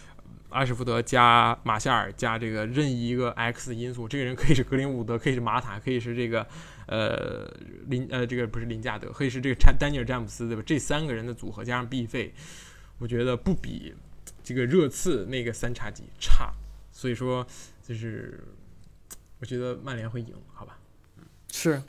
[0.51, 6.47] 拉什福德加马夏尔加这个任意一个 X 因素，这个人可以是格林伍德，可以是马塔，可以是这个
[6.87, 7.45] 呃
[7.87, 10.63] 林呃这个不是林加德，可以是这个詹丹尼尔詹姆斯，对吧？
[10.65, 12.33] 这三个人的组合加上 B 费，
[12.99, 13.93] 我觉得不比
[14.43, 16.53] 这个热刺那个三叉戟差，
[16.91, 17.45] 所以说
[17.81, 18.41] 就是
[19.43, 20.77] 我觉得曼联会赢，好吧？
[21.51, 21.81] 是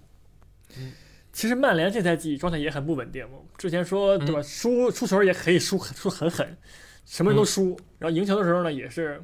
[0.76, 0.92] 嗯。
[1.32, 3.46] 其实曼联这赛季状态也很不稳定我。
[3.56, 6.56] 之前说对吧，嗯输输球也可以输输很狠，
[7.04, 7.78] 什么人都输。
[8.00, 9.22] 然后赢球的时候呢，也是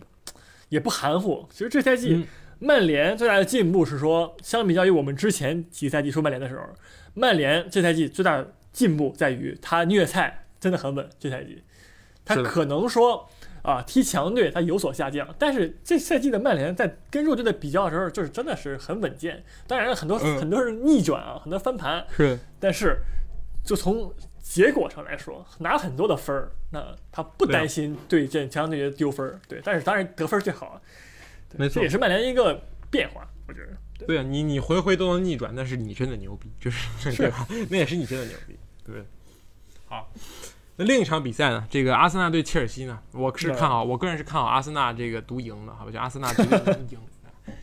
[0.68, 1.44] 也不含糊。
[1.50, 2.26] 其实这赛季嗯
[2.60, 6.62] 曼联最大的进步是说，相比较于我们之前几赛季说曼联的时候，
[7.14, 11.10] 曼联这赛季最大的进步在于他虐菜真的很稳。
[11.18, 11.64] 这赛季，
[12.24, 13.28] 他可能说
[13.62, 19.42] 啊踢强队他有所下降，但是这赛季的曼联在跟弱队的比较的时候，就是真的是很稳健。
[19.66, 23.00] 当然很多、嗯很多人逆转啊，很多翻盘，是但是
[23.64, 30.80] 就从结果上来说，拿很多的分儿，那他不担心对阵强队丢分儿，对，但是当然得分儿最好，
[31.48, 33.68] 对没错这也是曼联一个变化，我觉得。
[33.98, 37.46] 对对啊，你你回回都能逆转，那是你真的牛逼，就是是对吧？
[37.68, 39.04] 那也是你真的牛逼，对不对？
[39.86, 40.10] 好，
[40.80, 41.62] 那另一场比赛呢？
[41.68, 42.98] 这个阿森纳对切尔西呢？
[43.12, 45.90] 我是看好，我个人是看好阿森纳这个独赢的，好吧？
[45.90, 46.98] 就阿森纳绝对能赢。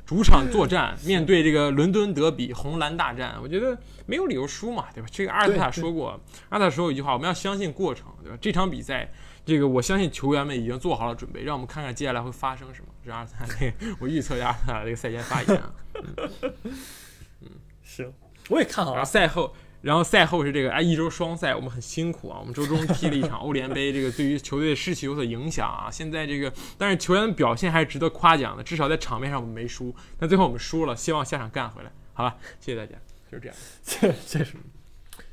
[0.05, 5.09] 主场作战， 面对这个伦敦德比、红蓝大战，我觉得没有理由输嘛，对吧？
[5.11, 6.09] 这个阿尔特塔说过，
[6.49, 8.37] 阿尔特塔说过一句话，我们要相信过程，对吧？
[8.39, 9.09] 这场比赛，
[9.43, 12.87] 这个我相信球员们已经做好了准备，让我们看看接下来会发生什么。
[13.03, 15.73] 这是阿尔特塔这个， 我预测一下阿尔特塔这个赛前发言啊。
[17.41, 17.49] 嗯
[17.81, 18.13] 行，
[18.49, 22.37] 我也看好然后啊，赛后，然后赛后是这个啊，一周双赛，我们很辛苦啊。
[22.39, 25.89] 我们周中踢了一场 欧联杯，这个对于球队的士气有所影响啊。
[25.91, 29.95] 现在这个，但是球员的表现还是值得夸奖的，至少在场面上我们没输。
[30.19, 32.35] 但最后我们输了，希望下场干回来，好吧？
[32.59, 32.97] 谢谢大家，
[33.31, 33.57] 就是这样。
[33.83, 34.53] 这这是，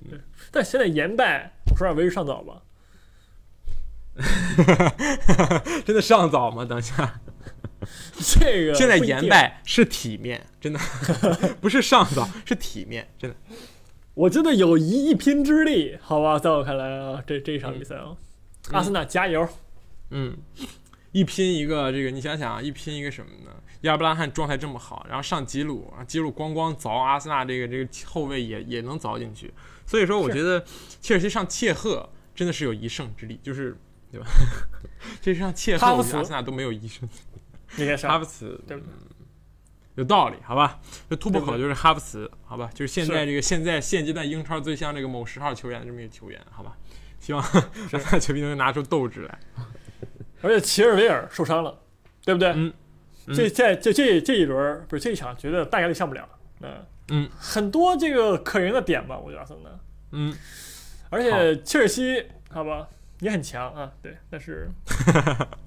[0.08, 0.20] 对，
[0.50, 2.62] 但现在言败，我说点为时尚早吧。
[5.84, 6.64] 真的上早吗？
[6.64, 7.20] 等一下，
[8.40, 10.78] 这个现在言，败是体面，真的
[11.60, 13.36] 不是上早，是体面，真的。
[14.14, 16.38] 我真的有一一拼之力，好吧？
[16.38, 18.16] 在我看来啊，这这一场比赛啊，
[18.70, 19.46] 阿森纳加油！
[20.10, 20.36] 嗯，
[21.12, 23.50] 一拼一个这个，你想想啊，一拼一个什么呢？
[23.80, 29.52] 亚布拉罕状态这么好，然后上吉鲁，啊，吉鲁咣咣凿阿森纳这个这个后卫也也能凿进去，
[29.84, 30.64] 所以说我觉得
[31.00, 33.76] 切尔西上切赫真的是有一胜之力，就是
[34.12, 34.26] 对吧？
[35.20, 37.08] 这上切赫，阿森纳都没有一胜。
[38.08, 39.08] 哈弗茨，对不对嗯
[39.94, 40.80] 有道理，好吧？
[41.08, 42.70] 这突破口就是哈弗茨，好吧？
[42.74, 46.76] 就是现在这个现在现阶段英超最像这个某十号球员的这么一个球员，好吧？
[47.20, 49.38] 希望阿森纳球迷能拿出斗志来。
[50.42, 51.80] 而且齐尔维尔受伤了，
[52.24, 52.52] 对不对？
[52.54, 52.72] 嗯。
[53.34, 56.28] 这在这这这一轮不是这一场，觉得大概率上不了。
[56.60, 59.70] 嗯嗯，很多这个可人的点吧，我觉得阿森纳。
[60.10, 60.36] 嗯，
[61.08, 62.86] 而且切尔西，好吧，
[63.20, 64.68] 也很强啊，对，但是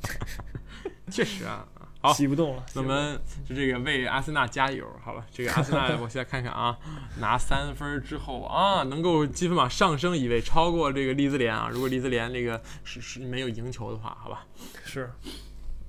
[1.09, 1.67] 确实啊，
[1.99, 2.63] 好，洗不动了。
[2.75, 5.25] 我们就这个为阿森纳加油，好吧？
[5.31, 6.77] 这个阿森纳， 我现在看看啊，
[7.19, 11.69] 拿三分之后啊，能够积分榜上升一位，超过这个利兹联啊。
[11.71, 14.45] 如果利兹联这个是是没有赢球的话，好吧？
[14.85, 15.09] 是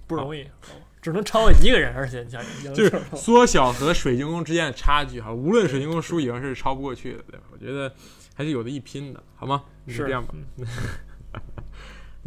[0.07, 0.47] 不容易。
[1.01, 2.43] 只能超过一个人，而且加
[2.75, 5.33] 就是缩小和水晶宫之间的差距哈。
[5.33, 7.47] 无论水晶宫输赢是超不过去的，对吧？
[7.53, 7.95] 我觉得
[8.35, 9.63] 还是有的一拼的，好吗？
[9.87, 10.35] 是这样吧。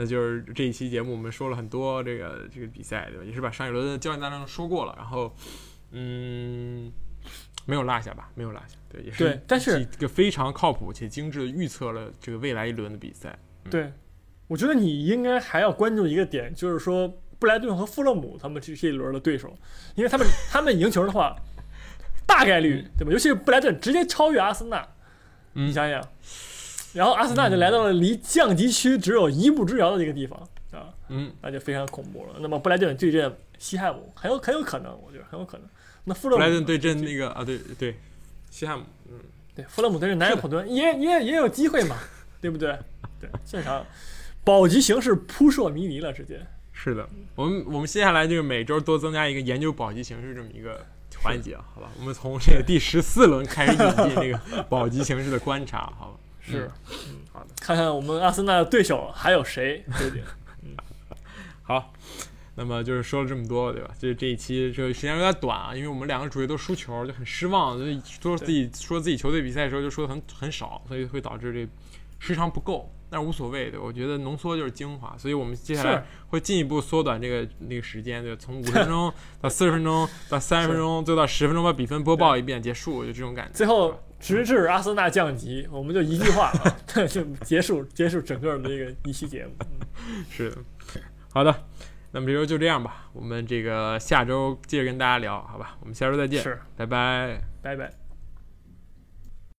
[0.01, 3.23] 那就是这一期节目，我们说了很多这个这个比赛，对吧？
[3.23, 5.31] 也是把上一轮的焦点大战说过了，然后
[5.91, 6.91] 嗯，
[7.67, 8.31] 没有落下吧？
[8.33, 9.39] 没有落下，对，也是。
[9.45, 13.37] 但是一个非常靠谱且精致的预测了这个未来一轮的比赛。
[13.69, 13.93] 对，
[14.47, 17.21] 我觉得你应该还要关注一个点，就是说。
[17.41, 19.51] 布莱顿和富勒姆他们这这一轮的对手，
[19.95, 21.35] 因为他们他们赢球的话，
[22.27, 23.11] 大概率对吧？
[23.11, 24.87] 尤其是布莱顿直接超越阿森纳，
[25.53, 26.07] 你想想，
[26.93, 30.39] 然后阿森纳就来到了离降级区只有一步之遥的这个地方
[30.71, 32.35] 啊，嗯，那就非常恐怖了。
[32.39, 35.67] 那么布莱顿对阵西汉姆很有很有可能，我觉得很有可能。
[36.03, 37.95] 那富勒姆布莱顿对阵那个啊，对对，
[38.49, 39.19] 西汉姆，嗯，
[39.55, 41.97] 对，富勒姆对阵南安普顿也也也有机会嘛，
[42.41, 42.77] 对不对？
[43.19, 43.85] 对，现场
[44.43, 46.41] 保级形势扑朔迷离了，直接。
[46.73, 50.83] 是的，我们我们接下来就是每周多增加一个研究保级形势这么一个
[51.21, 51.91] 环节，好吧？
[51.99, 56.19] 我们从这个第十四轮开始引进这个保级形势的观察，好吧？
[56.41, 59.85] 是，嗯，好的，看看我们阿森纳的对手还有谁？
[60.63, 60.75] 嗯，
[61.63, 61.93] 好，
[62.55, 63.91] 那么就是说了这么多，对吧？
[63.99, 71.67] 这这一期这个时间有点短啊，因为我们两个主队都输球，就很失望，所以说自己说自己球队比赛的时候就说的很很少，所以会导致这
[72.19, 72.93] 时长不够。
[73.13, 83.53] 但是无所谓，对，我觉得浓缩就是精华，所以我们接下来会进一步缩短这个那个时间，对，从 五十分钟到四十分钟到三十分钟，最后到十分钟把比分播报一遍结束，就这种感觉。
[83.53, 89.51] 最后直至阿森纳降级，我们就一句话啊 就结束结束整个的这个一期节目。
[90.29, 90.57] 是的，
[91.33, 91.53] 好的，
[92.11, 95.75] 那么这周就这样吧，我们这个下周接着跟大家聊，好吧？
[95.81, 98.00] 我们下周再见，是，拜拜，拜拜。